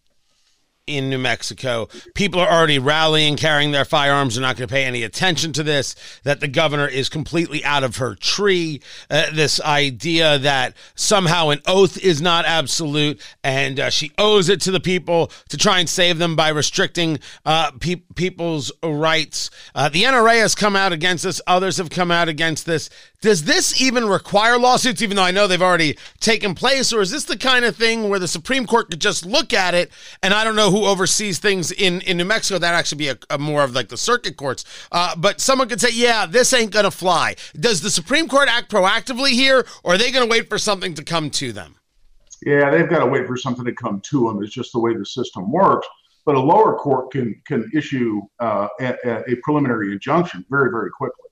in 0.88 1.10
New 1.10 1.18
Mexico. 1.18 1.88
People 2.14 2.40
are 2.40 2.50
already 2.50 2.78
rallying, 2.78 3.36
carrying 3.36 3.70
their 3.70 3.84
firearms. 3.84 4.34
They're 4.34 4.42
not 4.42 4.56
going 4.56 4.68
to 4.68 4.72
pay 4.72 4.84
any 4.84 5.02
attention 5.02 5.52
to 5.54 5.62
this. 5.62 5.94
That 6.24 6.40
the 6.40 6.48
governor 6.48 6.88
is 6.88 7.08
completely 7.08 7.64
out 7.64 7.84
of 7.84 7.96
her 7.96 8.14
tree. 8.14 8.80
Uh, 9.10 9.26
this 9.32 9.60
idea 9.60 10.38
that 10.38 10.74
somehow 10.94 11.50
an 11.50 11.60
oath 11.66 11.98
is 11.98 12.22
not 12.22 12.44
absolute 12.44 13.20
and 13.44 13.78
uh, 13.78 13.90
she 13.90 14.12
owes 14.18 14.48
it 14.48 14.60
to 14.62 14.70
the 14.70 14.80
people 14.80 15.30
to 15.48 15.56
try 15.56 15.78
and 15.78 15.88
save 15.88 16.18
them 16.18 16.36
by 16.36 16.48
restricting 16.48 17.18
uh, 17.44 17.70
pe- 17.72 17.96
people's 18.14 18.72
rights. 18.82 19.50
Uh, 19.74 19.88
the 19.88 20.04
NRA 20.04 20.40
has 20.40 20.54
come 20.54 20.74
out 20.74 20.92
against 20.92 21.24
this. 21.24 21.40
Others 21.46 21.76
have 21.76 21.90
come 21.90 22.10
out 22.10 22.28
against 22.28 22.66
this. 22.66 22.88
Does 23.20 23.42
this 23.44 23.80
even 23.82 24.08
require 24.08 24.58
lawsuits, 24.58 25.02
even 25.02 25.16
though 25.16 25.24
I 25.24 25.32
know 25.32 25.48
they've 25.48 25.60
already 25.60 25.98
taken 26.20 26.54
place? 26.54 26.92
Or 26.92 27.00
is 27.00 27.10
this 27.10 27.24
the 27.24 27.36
kind 27.36 27.64
of 27.64 27.74
thing 27.74 28.08
where 28.08 28.20
the 28.20 28.28
Supreme 28.28 28.64
Court 28.64 28.90
could 28.90 29.00
just 29.00 29.26
look 29.26 29.52
at 29.52 29.74
it 29.74 29.90
and 30.22 30.32
I 30.32 30.44
don't 30.44 30.54
know 30.54 30.70
who 30.70 30.84
oversees 30.84 31.40
things 31.40 31.72
in, 31.72 32.00
in 32.02 32.16
New 32.16 32.24
Mexico? 32.24 32.60
That 32.60 32.74
actually 32.74 32.98
be 32.98 33.08
a, 33.08 33.18
a 33.30 33.36
more 33.36 33.64
of 33.64 33.74
like 33.74 33.88
the 33.88 33.96
circuit 33.96 34.36
courts. 34.36 34.64
Uh, 34.92 35.16
but 35.16 35.40
someone 35.40 35.68
could 35.68 35.80
say, 35.80 35.88
yeah, 35.92 36.26
this 36.26 36.52
ain't 36.52 36.70
going 36.70 36.84
to 36.84 36.92
fly. 36.92 37.34
Does 37.58 37.80
the 37.80 37.90
Supreme 37.90 38.28
Court 38.28 38.48
act 38.48 38.70
proactively 38.70 39.30
here 39.30 39.66
or 39.82 39.94
are 39.94 39.98
they 39.98 40.12
going 40.12 40.24
to 40.24 40.30
wait 40.30 40.48
for 40.48 40.58
something 40.58 40.94
to 40.94 41.02
come 41.02 41.28
to 41.30 41.52
them? 41.52 41.74
Yeah, 42.46 42.70
they've 42.70 42.88
got 42.88 43.00
to 43.00 43.06
wait 43.06 43.26
for 43.26 43.36
something 43.36 43.64
to 43.64 43.74
come 43.74 44.00
to 44.10 44.28
them. 44.28 44.44
It's 44.44 44.54
just 44.54 44.72
the 44.72 44.78
way 44.78 44.94
the 44.94 45.04
system 45.04 45.50
works. 45.50 45.88
But 46.24 46.36
a 46.36 46.40
lower 46.40 46.76
court 46.76 47.10
can 47.10 47.40
can 47.46 47.68
issue 47.74 48.20
uh, 48.38 48.68
a, 48.80 49.32
a 49.32 49.36
preliminary 49.42 49.92
injunction 49.92 50.44
very, 50.50 50.70
very 50.70 50.90
quickly. 50.90 51.27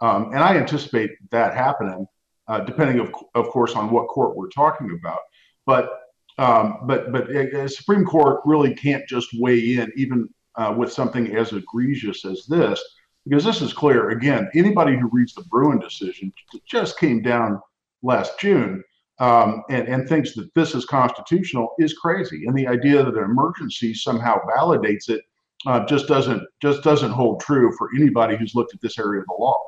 Um, 0.00 0.26
and 0.32 0.38
I 0.38 0.56
anticipate 0.56 1.10
that 1.30 1.54
happening, 1.54 2.06
uh, 2.46 2.60
depending, 2.60 3.00
of, 3.00 3.12
of 3.34 3.48
course, 3.48 3.74
on 3.74 3.90
what 3.90 4.08
court 4.08 4.36
we're 4.36 4.48
talking 4.48 4.96
about. 4.98 5.20
But 5.66 5.90
um, 6.38 6.78
but 6.84 7.10
but 7.10 7.28
a, 7.30 7.68
Supreme 7.68 8.04
Court 8.04 8.40
really 8.44 8.72
can't 8.72 9.06
just 9.08 9.28
weigh 9.38 9.74
in, 9.74 9.92
even 9.96 10.28
uh, 10.54 10.72
with 10.76 10.92
something 10.92 11.34
as 11.36 11.52
egregious 11.52 12.24
as 12.24 12.46
this, 12.48 12.80
because 13.24 13.44
this 13.44 13.60
is 13.60 13.72
clear. 13.72 14.10
Again, 14.10 14.48
anybody 14.54 14.96
who 14.96 15.08
reads 15.12 15.34
the 15.34 15.42
Bruen 15.50 15.80
decision 15.80 16.32
just 16.64 16.98
came 16.98 17.22
down 17.22 17.60
last 18.02 18.38
June 18.38 18.84
um, 19.18 19.64
and, 19.68 19.88
and 19.88 20.08
thinks 20.08 20.34
that 20.34 20.52
this 20.54 20.74
is 20.74 20.84
constitutional 20.84 21.74
is 21.78 21.94
crazy. 21.94 22.46
And 22.46 22.56
the 22.56 22.68
idea 22.68 23.02
that 23.02 23.16
an 23.16 23.24
emergency 23.24 23.92
somehow 23.92 24.38
validates 24.56 25.08
it 25.08 25.22
uh, 25.66 25.84
just 25.86 26.06
doesn't 26.06 26.42
just 26.62 26.84
doesn't 26.84 27.10
hold 27.10 27.40
true 27.40 27.72
for 27.76 27.90
anybody 27.96 28.36
who's 28.36 28.54
looked 28.54 28.74
at 28.74 28.80
this 28.80 28.98
area 28.98 29.22
of 29.22 29.26
the 29.26 29.34
law. 29.38 29.60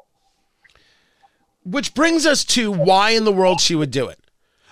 Which 1.71 1.95
brings 1.95 2.27
us 2.27 2.45
to 2.47 2.73
why 2.73 3.11
in 3.11 3.25
the 3.25 3.33
world 3.33 3.61
she 3.61 3.75
would 3.75 3.91
do 3.91 4.09
it. 4.09 4.19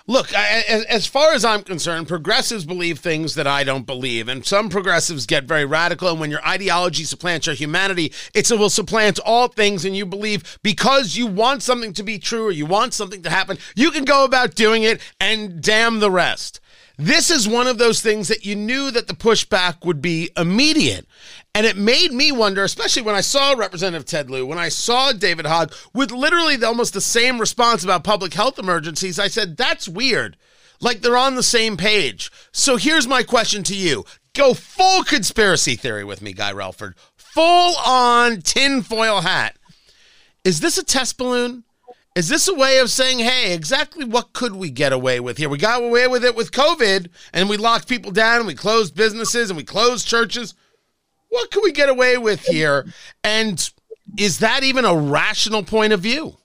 Look, 0.05 0.33
as 0.33 1.05
far 1.05 1.33
as 1.33 1.45
I'm 1.45 1.61
concerned, 1.61 2.07
progressives 2.07 2.65
believe 2.65 2.97
things 2.97 3.35
that 3.35 3.45
I 3.45 3.63
don't 3.63 3.85
believe. 3.85 4.27
And 4.27 4.43
some 4.43 4.67
progressives 4.67 5.27
get 5.27 5.43
very 5.43 5.65
radical. 5.65 6.09
And 6.09 6.19
when 6.19 6.31
your 6.31 6.43
ideology 6.43 7.03
supplants 7.03 7.45
your 7.45 7.53
humanity, 7.53 8.11
it 8.33 8.49
will 8.49 8.71
supplant 8.71 9.19
all 9.19 9.49
things. 9.49 9.85
And 9.85 9.95
you 9.95 10.07
believe 10.07 10.57
because 10.63 11.15
you 11.15 11.27
want 11.27 11.61
something 11.61 11.93
to 11.93 12.01
be 12.01 12.17
true 12.17 12.47
or 12.47 12.51
you 12.51 12.65
want 12.65 12.95
something 12.95 13.21
to 13.21 13.29
happen, 13.29 13.59
you 13.75 13.91
can 13.91 14.03
go 14.03 14.25
about 14.25 14.55
doing 14.55 14.81
it 14.81 14.99
and 15.19 15.61
damn 15.61 15.99
the 15.99 16.09
rest. 16.09 16.59
This 16.97 17.29
is 17.29 17.47
one 17.47 17.67
of 17.67 17.77
those 17.77 18.01
things 18.01 18.27
that 18.27 18.45
you 18.45 18.57
knew 18.57 18.91
that 18.91 19.07
the 19.07 19.13
pushback 19.13 19.85
would 19.85 20.01
be 20.01 20.31
immediate. 20.35 21.07
And 21.55 21.65
it 21.65 21.75
made 21.75 22.11
me 22.13 22.31
wonder, 22.31 22.63
especially 22.63 23.01
when 23.01 23.15
I 23.15 23.21
saw 23.21 23.53
Representative 23.53 24.05
Ted 24.05 24.29
Lieu, 24.29 24.45
when 24.45 24.59
I 24.59 24.69
saw 24.69 25.11
David 25.11 25.45
Hogg 25.45 25.73
with 25.93 26.11
literally 26.11 26.55
the, 26.55 26.67
almost 26.67 26.93
the 26.93 27.01
same 27.01 27.39
response 27.39 27.83
about 27.83 28.03
public 28.03 28.33
health 28.33 28.59
emergencies, 28.59 29.19
I 29.19 29.27
said, 29.27 29.57
that's 29.57 29.87
weird. 29.87 30.37
Like 30.79 31.01
they're 31.01 31.17
on 31.17 31.35
the 31.35 31.43
same 31.43 31.75
page. 31.75 32.31
So 32.51 32.77
here's 32.77 33.07
my 33.07 33.23
question 33.23 33.63
to 33.63 33.75
you 33.75 34.05
go 34.33 34.53
full 34.53 35.03
conspiracy 35.03 35.75
theory 35.75 36.03
with 36.03 36.21
me, 36.21 36.33
Guy 36.33 36.53
Relford. 36.53 36.93
Full 37.17 37.75
on 37.85 38.41
tinfoil 38.41 39.21
hat. 39.21 39.57
Is 40.43 40.61
this 40.61 40.77
a 40.77 40.83
test 40.83 41.17
balloon? 41.17 41.63
Is 42.15 42.27
this 42.27 42.47
a 42.47 42.53
way 42.53 42.79
of 42.79 42.89
saying, 42.89 43.19
hey, 43.19 43.53
exactly 43.53 44.03
what 44.03 44.33
could 44.33 44.55
we 44.55 44.71
get 44.71 44.93
away 44.93 45.19
with 45.19 45.37
here? 45.37 45.49
We 45.49 45.57
got 45.57 45.83
away 45.83 46.07
with 46.07 46.25
it 46.25 46.35
with 46.35 46.51
COVID 46.51 47.07
and 47.33 47.49
we 47.49 47.57
locked 47.57 47.87
people 47.87 48.11
down 48.11 48.37
and 48.37 48.47
we 48.47 48.55
closed 48.55 48.95
businesses 48.95 49.49
and 49.49 49.57
we 49.57 49.63
closed 49.63 50.07
churches. 50.07 50.53
What 51.29 51.51
can 51.51 51.61
we 51.63 51.71
get 51.71 51.89
away 51.89 52.17
with 52.17 52.41
here? 52.41 52.85
And 53.23 53.69
is 54.17 54.39
that 54.39 54.63
even 54.63 54.85
a 54.85 54.95
rational 54.95 55.63
point 55.63 55.93
of 55.93 56.01
view? 56.01 56.37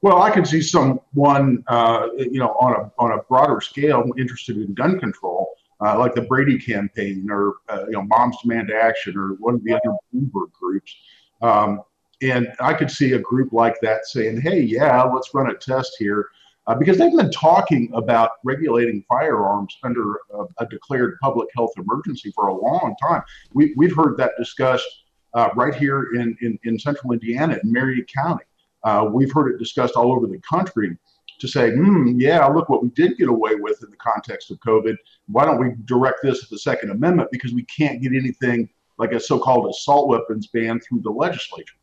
Well, 0.00 0.22
I 0.22 0.30
could 0.30 0.46
see 0.46 0.62
someone, 0.62 1.64
uh, 1.66 2.08
you 2.16 2.38
know, 2.38 2.56
on 2.60 2.72
a 2.72 2.92
on 3.02 3.18
a 3.18 3.22
broader 3.24 3.60
scale, 3.60 4.04
interested 4.16 4.56
in 4.56 4.72
gun 4.74 4.98
control, 4.98 5.50
uh, 5.80 5.98
like 5.98 6.14
the 6.14 6.22
Brady 6.22 6.58
campaign, 6.58 7.26
or 7.30 7.56
uh, 7.68 7.86
you 7.86 7.92
know, 7.92 8.02
Moms 8.02 8.36
Demand 8.42 8.70
Action, 8.70 9.16
or 9.16 9.34
one 9.40 9.54
of 9.54 9.64
the 9.64 9.72
other 9.72 9.96
Bloomberg 10.14 10.52
groups. 10.52 10.94
Um, 11.42 11.82
and 12.22 12.52
I 12.60 12.74
could 12.74 12.90
see 12.90 13.12
a 13.12 13.18
group 13.18 13.52
like 13.52 13.76
that 13.82 14.06
saying, 14.06 14.40
hey, 14.40 14.60
yeah, 14.60 15.02
let's 15.02 15.32
run 15.34 15.50
a 15.50 15.54
test 15.54 15.96
here. 15.98 16.28
Uh, 16.68 16.74
because 16.74 16.98
they've 16.98 17.16
been 17.16 17.30
talking 17.30 17.90
about 17.94 18.32
regulating 18.44 19.02
firearms 19.08 19.78
under 19.82 20.16
a, 20.34 20.44
a, 20.58 20.66
declared 20.66 21.18
public 21.22 21.48
health 21.56 21.72
emergency 21.78 22.30
for 22.34 22.48
a 22.48 22.54
long 22.54 22.94
time. 23.00 23.22
We, 23.54 23.72
we've 23.78 23.96
heard 23.96 24.18
that 24.18 24.32
discussed 24.38 24.86
uh, 25.32 25.48
right 25.56 25.74
here 25.74 26.10
in, 26.14 26.36
in, 26.42 26.58
in, 26.64 26.78
central 26.78 27.12
Indiana 27.12 27.58
in 27.62 27.72
Marion 27.72 28.04
County. 28.14 28.44
Uh, 28.84 29.08
we've 29.10 29.32
heard 29.32 29.50
it 29.50 29.58
discussed 29.58 29.94
all 29.94 30.12
over 30.12 30.26
the 30.26 30.38
country 30.40 30.94
to 31.38 31.48
say, 31.48 31.70
hmm, 31.70 32.20
yeah, 32.20 32.44
look 32.44 32.68
what 32.68 32.82
we 32.82 32.90
did 32.90 33.16
get 33.16 33.28
away 33.28 33.54
with 33.54 33.82
in 33.82 33.90
the 33.90 33.96
context 33.96 34.50
of 34.50 34.60
COVID. 34.60 34.94
Why 35.26 35.46
don't 35.46 35.58
we 35.58 35.74
direct 35.86 36.18
this 36.22 36.44
at 36.44 36.50
the 36.50 36.58
Second 36.58 36.90
Amendment? 36.90 37.30
Because 37.32 37.54
we 37.54 37.62
can't 37.64 38.02
get 38.02 38.12
anything 38.12 38.68
like 38.98 39.12
a 39.12 39.20
so 39.20 39.38
called 39.38 39.70
assault 39.70 40.08
weapons 40.08 40.48
ban 40.48 40.80
through 40.80 41.00
the 41.00 41.10
legislature 41.10 41.76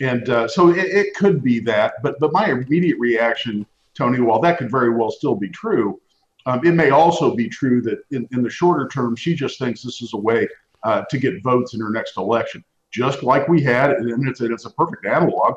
and 0.00 0.28
uh, 0.28 0.48
so 0.48 0.70
it, 0.70 0.78
it, 0.78 1.14
could 1.14 1.42
be 1.42 1.60
that. 1.60 1.94
But 2.02 2.18
but 2.18 2.32
my 2.32 2.50
immediate 2.50 2.98
reaction, 2.98 3.66
Tony, 3.96 4.20
while 4.20 4.40
that 4.40 4.58
could 4.58 4.70
very 4.70 4.90
well 4.90 5.10
still 5.10 5.34
be 5.34 5.48
true, 5.48 6.00
um, 6.46 6.64
it 6.64 6.72
may 6.72 6.90
also 6.90 7.34
be 7.34 7.48
true 7.48 7.80
that 7.82 8.00
in, 8.10 8.28
in 8.32 8.42
the 8.42 8.50
shorter 8.50 8.88
term, 8.88 9.16
she 9.16 9.34
just 9.34 9.58
thinks 9.58 9.82
this 9.82 10.02
is 10.02 10.12
a 10.12 10.18
way 10.18 10.48
uh, 10.82 11.02
to 11.10 11.18
get 11.18 11.42
votes 11.42 11.74
in 11.74 11.80
her 11.80 11.90
next 11.90 12.16
election, 12.18 12.62
just 12.90 13.22
like 13.22 13.48
we 13.48 13.62
had, 13.62 13.92
and 13.92 14.28
it's 14.28 14.40
a, 14.40 14.52
it's 14.52 14.66
a 14.66 14.70
perfect 14.70 15.06
analog. 15.06 15.54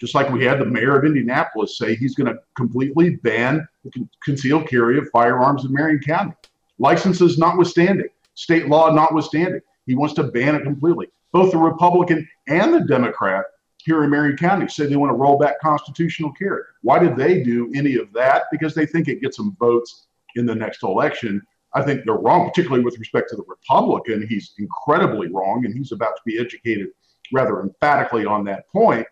Just 0.00 0.14
like 0.14 0.30
we 0.30 0.44
had 0.44 0.60
the 0.60 0.64
mayor 0.64 0.96
of 0.96 1.04
Indianapolis 1.04 1.76
say 1.76 1.96
he's 1.96 2.14
going 2.14 2.32
to 2.32 2.38
completely 2.54 3.16
ban 3.16 3.66
the 3.82 3.90
con- 3.90 4.08
concealed 4.22 4.68
carry 4.68 4.96
of 4.96 5.08
firearms 5.10 5.64
in 5.64 5.72
Marion 5.72 5.98
County, 5.98 6.32
licenses 6.78 7.36
notwithstanding, 7.36 8.06
state 8.34 8.68
law 8.68 8.92
notwithstanding, 8.92 9.60
he 9.86 9.96
wants 9.96 10.14
to 10.14 10.22
ban 10.22 10.54
it 10.54 10.62
completely. 10.62 11.08
Both 11.32 11.50
the 11.50 11.58
Republican 11.58 12.28
and 12.46 12.72
the 12.72 12.80
Democrat 12.80 13.44
here 13.88 14.04
in 14.04 14.10
Marion 14.10 14.36
County 14.36 14.68
say 14.68 14.86
they 14.86 14.96
want 14.96 15.10
to 15.10 15.16
roll 15.16 15.38
back 15.38 15.58
constitutional 15.60 16.30
carry. 16.32 16.62
Why 16.82 16.98
did 16.98 17.16
they 17.16 17.42
do 17.42 17.72
any 17.74 17.96
of 17.96 18.12
that? 18.12 18.44
Because 18.52 18.74
they 18.74 18.84
think 18.84 19.08
it 19.08 19.22
gets 19.22 19.38
them 19.38 19.56
votes 19.58 20.08
in 20.36 20.44
the 20.44 20.54
next 20.54 20.82
election. 20.82 21.40
I 21.72 21.80
think 21.80 22.04
they're 22.04 22.14
wrong, 22.14 22.46
particularly 22.46 22.84
with 22.84 22.98
respect 22.98 23.30
to 23.30 23.36
the 23.36 23.44
Republican. 23.48 24.26
He's 24.28 24.52
incredibly 24.58 25.28
wrong, 25.28 25.64
and 25.64 25.74
he's 25.74 25.92
about 25.92 26.16
to 26.16 26.22
be 26.26 26.38
educated 26.38 26.88
rather 27.32 27.62
emphatically 27.62 28.26
on 28.26 28.44
that 28.44 28.68
point 28.68 29.06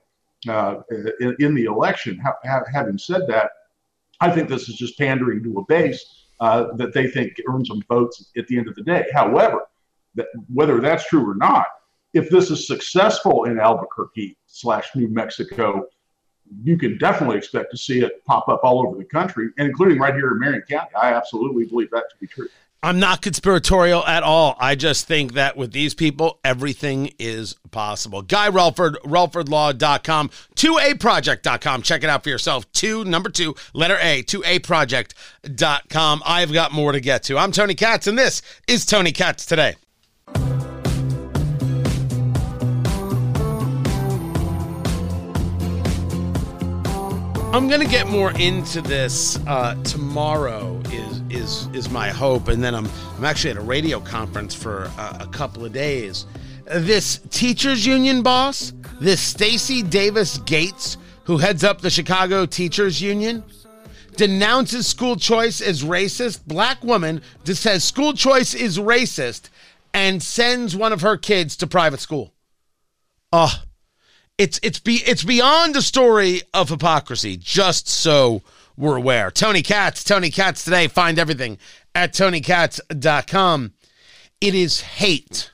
uh, 0.47 0.83
in, 1.21 1.37
in, 1.39 1.55
the 1.55 1.65
election. 1.65 2.19
Ha- 2.19 2.37
ha- 2.45 2.65
having 2.71 2.99
said 2.99 3.23
that, 3.29 3.51
I 4.21 4.31
think 4.31 4.51
this 4.51 4.69
is 4.69 4.77
just 4.77 4.99
pandering 4.99 5.43
to 5.43 5.59
a 5.59 5.65
base 5.65 6.27
uh, 6.41 6.75
that 6.75 6.93
they 6.93 7.09
think 7.09 7.41
earns 7.49 7.69
them 7.69 7.83
votes 7.89 8.31
at 8.37 8.47
the 8.47 8.59
end 8.59 8.69
of 8.69 8.75
the 8.75 8.83
day. 8.83 9.07
However, 9.15 9.69
that, 10.17 10.27
whether 10.53 10.81
that's 10.81 11.09
true 11.09 11.27
or 11.27 11.35
not, 11.35 11.67
if 12.15 12.31
this 12.31 12.51
is 12.51 12.67
successful 12.67 13.45
in 13.45 13.59
Albuquerque 13.59 14.37
slash 14.47 14.89
New 14.95 15.09
Mexico, 15.09 15.87
you 16.63 16.77
can 16.77 16.97
definitely 16.99 17.37
expect 17.37 17.71
to 17.73 17.77
see 17.77 18.01
it 18.01 18.25
pop 18.25 18.49
up 18.49 18.61
all 18.63 18.87
over 18.87 18.97
the 18.97 19.05
country, 19.05 19.49
and 19.59 19.69
including 19.69 19.99
right 19.99 20.15
here 20.15 20.33
in 20.33 20.39
Marion 20.39 20.63
County. 20.69 20.91
I 21.01 21.13
absolutely 21.13 21.65
believe 21.65 21.91
that 21.91 22.05
to 22.11 22.17
be 22.21 22.27
true. 22.27 22.49
I'm 22.83 23.01
not 23.01 23.23
conspiratorial 23.23 24.07
at 24.07 24.23
all. 24.23 24.55
I 24.61 24.77
just 24.77 25.09
think 25.09 25.33
that 25.33 25.57
with 25.57 25.73
these 25.73 25.95
people, 25.95 26.39
everything 26.45 27.13
is 27.19 27.57
possible. 27.73 28.23
Guy 28.23 28.49
Relford, 28.49 28.95
relfordlaw.com, 29.03 30.31
2aproject.com. 30.55 31.83
Check 31.83 32.05
it 32.05 32.11
out 32.11 32.23
for 32.23 32.29
yourself. 32.29 32.71
Two, 32.73 33.05
number 33.05 33.29
two, 33.29 33.57
letter 33.73 33.99
A, 34.01 34.23
2aproject.com. 34.23 36.23
I've 36.25 36.53
got 36.53 36.73
more 36.73 36.93
to 36.93 37.01
get 37.01 37.25
to. 37.25 37.39
I'm 37.39 37.51
Tony 37.51 37.75
Katz, 37.75 38.07
and 38.07 38.19
this 38.19 38.43
is 38.69 38.87
Tony 38.87 39.11
Katz 39.11 39.47
Today. 39.47 39.75
I'm 47.57 47.69
gonna 47.69 47.87
get 47.87 48.07
more 48.07 48.33
into 48.33 48.83
this 48.83 49.39
uh, 49.47 49.83
tomorrow. 49.83 50.79
Is 50.91 51.23
is 51.31 51.69
is 51.73 51.89
my 51.89 52.11
hope, 52.11 52.49
and 52.49 52.63
then 52.63 52.75
I'm 52.75 52.87
I'm 53.17 53.25
actually 53.25 53.53
at 53.53 53.57
a 53.57 53.63
radio 53.63 53.99
conference 53.99 54.55
for 54.55 54.93
uh, 54.99 55.17
a 55.21 55.27
couple 55.29 55.65
of 55.65 55.73
days. 55.73 56.27
This 56.67 57.19
teachers 57.31 57.87
union 57.87 58.23
boss, 58.23 58.75
this 59.01 59.23
Stacy 59.23 59.83
Davis 59.83 60.37
Gates, 60.37 60.99
who 61.25 61.39
heads 61.39 61.65
up 61.65 61.81
the 61.81 61.89
Chicago 61.89 62.45
Teachers 62.45 63.01
Union, 63.01 63.43
denounces 64.17 64.87
school 64.87 65.17
choice 65.17 65.63
as 65.63 65.83
racist. 65.83 66.47
Black 66.47 66.85
woman 66.85 67.23
just 67.45 67.63
says 67.63 67.83
school 67.83 68.13
choice 68.13 68.53
is 68.53 68.79
racist, 68.79 69.49
and 69.95 70.23
sends 70.23 70.77
one 70.77 70.93
of 70.93 71.01
her 71.01 71.17
kids 71.17 71.57
to 71.57 71.67
private 71.67 72.01
school. 72.01 72.35
Oh, 73.33 73.63
it's 74.39 74.61
it's 74.63 74.79
be 74.79 75.03
it's 75.07 75.25
beyond 75.25 75.77
a 75.77 75.83
story 75.83 76.43
of 76.53 76.69
hypocrisy. 76.69 77.37
Just 77.37 77.89
so 77.89 78.43
we're 78.77 78.97
aware. 78.97 79.31
Tony 79.31 79.63
Katz, 79.63 80.05
Tony 80.05 80.31
Katz 80.31 80.65
today. 80.65 80.89
Find 80.89 81.19
everything 81.19 81.59
at 81.95 82.13
tonykatz.com. 82.13 83.73
It 84.41 84.55
is 84.55 84.81
hate. 84.83 85.51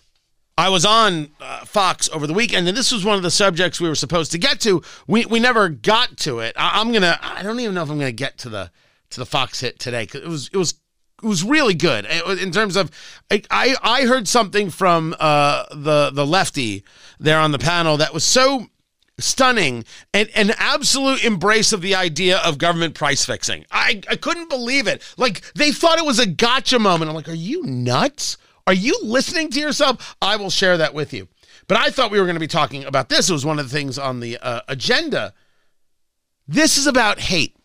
I 0.59 0.69
was 0.69 0.85
on 0.85 1.31
uh, 1.41 1.65
Fox 1.65 2.11
over 2.13 2.27
the 2.27 2.35
weekend, 2.35 2.69
and 2.69 2.77
this 2.77 2.93
was 2.93 3.05
one 3.05 3.17
of 3.17 3.23
the 3.23 3.31
subjects 3.31 3.81
we 3.81 3.89
were 3.89 3.95
supposed 3.95 4.33
to 4.33 4.39
get 4.39 4.61
to. 4.61 4.83
We 5.07 5.25
we 5.27 5.41
never 5.41 5.69
got 5.69 6.17
to 6.19 6.41
it. 6.41 6.55
I, 6.59 6.81
am 6.81 6.93
gonna. 6.93 7.19
I 7.23 7.43
don't 7.43 7.59
even 7.61 7.75
know 7.75 7.83
if 7.83 7.91
I'm 7.91 7.99
gonna 7.99 8.13
get 8.13 8.39
to 8.39 8.49
the 8.49 8.71
to 9.11 9.21
the 9.21 9.27
Fox 9.27 9.61
hit 9.61 9.79
today 9.79 10.05
because 10.05 10.23
it 10.23 10.29
was 10.29 10.51
it 10.53 10.57
was 10.57 10.75
it 11.23 11.27
was 11.27 11.45
really 11.45 11.75
good 11.75 12.05
in 12.05 12.51
terms 12.51 12.77
of 12.77 12.91
I 13.31 13.77
I 13.83 14.03
heard 14.03 14.27
something 14.27 14.71
from 14.71 15.15
uh, 15.19 15.65
the 15.71 16.11
the 16.13 16.27
lefty 16.27 16.85
there 17.19 17.39
on 17.39 17.53
the 17.53 17.59
panel 17.59 17.97
that 17.99 18.13
was 18.13 18.25
so 18.25 18.67
stunning 19.23 19.85
and 20.13 20.29
an 20.35 20.53
absolute 20.57 21.25
embrace 21.25 21.73
of 21.73 21.81
the 21.81 21.95
idea 21.95 22.39
of 22.39 22.59
government 22.59 22.95
price 22.95 23.25
fixing. 23.25 23.65
I, 23.71 24.01
I 24.09 24.17
couldn't 24.17 24.49
believe 24.49 24.87
it. 24.87 25.03
Like 25.17 25.43
they 25.55 25.73
thought 25.73 25.99
it 25.99 26.05
was 26.05 26.19
a 26.19 26.27
gotcha 26.27 26.79
moment. 26.79 27.09
I'm 27.09 27.15
like, 27.15 27.29
are 27.29 27.35
you 27.35 27.63
nuts? 27.65 28.37
Are 28.67 28.73
you 28.73 28.99
listening 29.03 29.51
to 29.51 29.61
yourself? 29.61 30.17
I 30.23 30.37
will 30.37 30.51
share 30.51 30.77
that 30.79 30.95
with 30.95 31.13
you. 31.13 31.29
But 31.69 31.79
I 31.79 31.91
thought 31.91 32.11
we 32.11 32.19
were 32.19 32.27
going 32.27 32.37
to 32.37 32.41
be 32.41 32.47
talking 32.47 32.85
about 32.85 33.09
this. 33.09 33.31
It 33.31 33.33
was 33.33 33.47
one 33.47 33.59
of 33.59 33.69
the 33.69 33.75
things 33.75 33.99
on 33.99 34.21
the 34.21 34.39
uh, 34.39 34.61
agenda. 34.69 35.33
This 36.47 36.77
is 36.77 36.87
about 36.87 37.19
hate. 37.19 37.57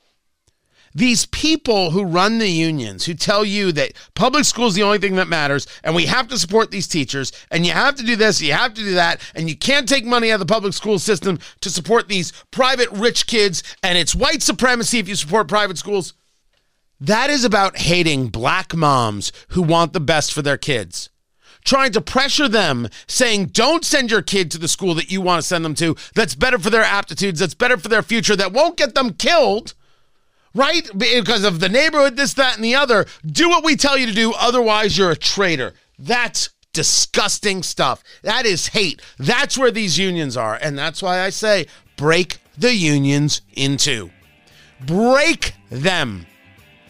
These 0.93 1.25
people 1.27 1.91
who 1.91 2.03
run 2.03 2.39
the 2.39 2.49
unions, 2.49 3.05
who 3.05 3.13
tell 3.13 3.45
you 3.45 3.71
that 3.73 3.93
public 4.15 4.45
school 4.45 4.67
is 4.67 4.75
the 4.75 4.83
only 4.83 4.97
thing 4.97 5.15
that 5.15 5.27
matters, 5.27 5.67
and 5.83 5.95
we 5.95 6.05
have 6.05 6.27
to 6.29 6.39
support 6.39 6.71
these 6.71 6.87
teachers, 6.87 7.31
and 7.51 7.65
you 7.65 7.71
have 7.71 7.95
to 7.95 8.03
do 8.03 8.15
this, 8.15 8.41
you 8.41 8.53
have 8.53 8.73
to 8.73 8.83
do 8.83 8.93
that, 8.95 9.21
and 9.35 9.49
you 9.49 9.55
can't 9.55 9.87
take 9.87 10.05
money 10.05 10.31
out 10.31 10.35
of 10.35 10.47
the 10.47 10.53
public 10.53 10.73
school 10.73 10.99
system 10.99 11.39
to 11.61 11.69
support 11.69 12.07
these 12.07 12.31
private 12.51 12.89
rich 12.91 13.27
kids, 13.27 13.63
and 13.83 13.97
it's 13.97 14.15
white 14.15 14.41
supremacy 14.41 14.99
if 14.99 15.07
you 15.07 15.15
support 15.15 15.47
private 15.47 15.77
schools. 15.77 16.13
That 16.99 17.29
is 17.29 17.45
about 17.45 17.77
hating 17.77 18.29
black 18.29 18.75
moms 18.75 19.31
who 19.49 19.61
want 19.61 19.93
the 19.93 19.99
best 19.99 20.33
for 20.33 20.41
their 20.41 20.57
kids 20.57 21.09
trying 21.67 21.91
to 21.91 22.01
pressure 22.01 22.47
them, 22.47 22.87
saying, 23.07 23.47
don't 23.47 23.83
send 23.83 24.09
your 24.09 24.21
kid 24.21 24.49
to 24.49 24.57
the 24.57 24.69
school 24.69 24.95
that 24.95 25.11
you 25.11 25.19
want 25.19 25.41
to 25.41 25.47
send 25.47 25.65
them 25.65 25.75
to, 25.75 25.95
that's 26.15 26.33
better 26.33 26.57
for 26.57 26.69
their 26.69 26.83
aptitudes, 26.83 27.41
that's 27.41 27.53
better 27.53 27.77
for 27.77 27.89
their 27.89 28.01
future, 28.01 28.37
that 28.37 28.53
won't 28.53 28.77
get 28.77 28.95
them 28.95 29.13
killed, 29.13 29.73
right? 30.53 30.89
Because 30.97 31.43
of 31.43 31.59
the 31.59 31.69
neighborhood, 31.69 32.15
this, 32.15 32.33
that, 32.35 32.55
and 32.55 32.63
the 32.63 32.75
other. 32.75 33.05
Do 33.25 33.49
what 33.49 33.63
we 33.63 33.75
tell 33.75 33.97
you 33.97 34.05
to 34.05 34.13
do, 34.13 34.33
otherwise, 34.33 34.97
you're 34.97 35.11
a 35.11 35.15
traitor. 35.15 35.73
That's 35.99 36.49
disgusting 36.73 37.63
stuff. 37.63 38.03
That 38.21 38.45
is 38.45 38.67
hate. 38.67 39.01
That's 39.17 39.57
where 39.57 39.71
these 39.71 39.97
unions 39.97 40.37
are. 40.37 40.55
And 40.61 40.77
that's 40.77 41.01
why 41.01 41.21
I 41.21 41.29
say 41.29 41.65
break 41.95 42.37
the 42.57 42.73
unions 42.73 43.41
in 43.55 43.77
two. 43.77 44.11
Break 44.85 45.53
them. 45.71 46.27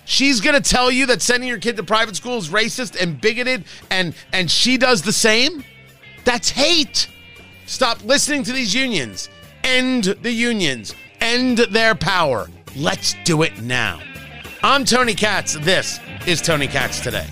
She's 0.04 0.42
going 0.42 0.62
to 0.62 0.70
tell 0.70 0.92
you 0.92 1.06
that 1.08 1.22
sending 1.22 1.50
your 1.50 1.58
kid 1.58 1.78
to 1.78 1.84
private 1.84 2.16
school 2.16 2.38
is 2.38 2.50
racist 2.50 3.02
and 3.02 3.20
bigoted 3.20 3.66
and 3.90 4.16
and 4.32 4.50
she 4.50 4.78
does 4.78 5.02
the 5.02 5.14
same? 5.14 5.64
That's 6.24 6.50
hate. 6.50 7.10
Stop 7.66 8.04
listening 8.04 8.44
to 8.44 8.54
these 8.54 8.74
unions. 8.74 9.30
End 9.64 10.04
the 10.22 10.32
unions. 10.32 10.96
End 11.20 11.58
their 11.58 11.96
power. 11.96 12.50
Let's 12.78 13.16
do 13.24 13.42
it 13.42 13.60
now. 13.64 14.00
I'm 14.62 14.86
Tony 14.86 15.16
Katz. 15.16 15.56
This 15.62 16.00
is 16.28 16.44
Tony 16.44 16.68
Katz 16.68 17.00
Today. 17.00 17.26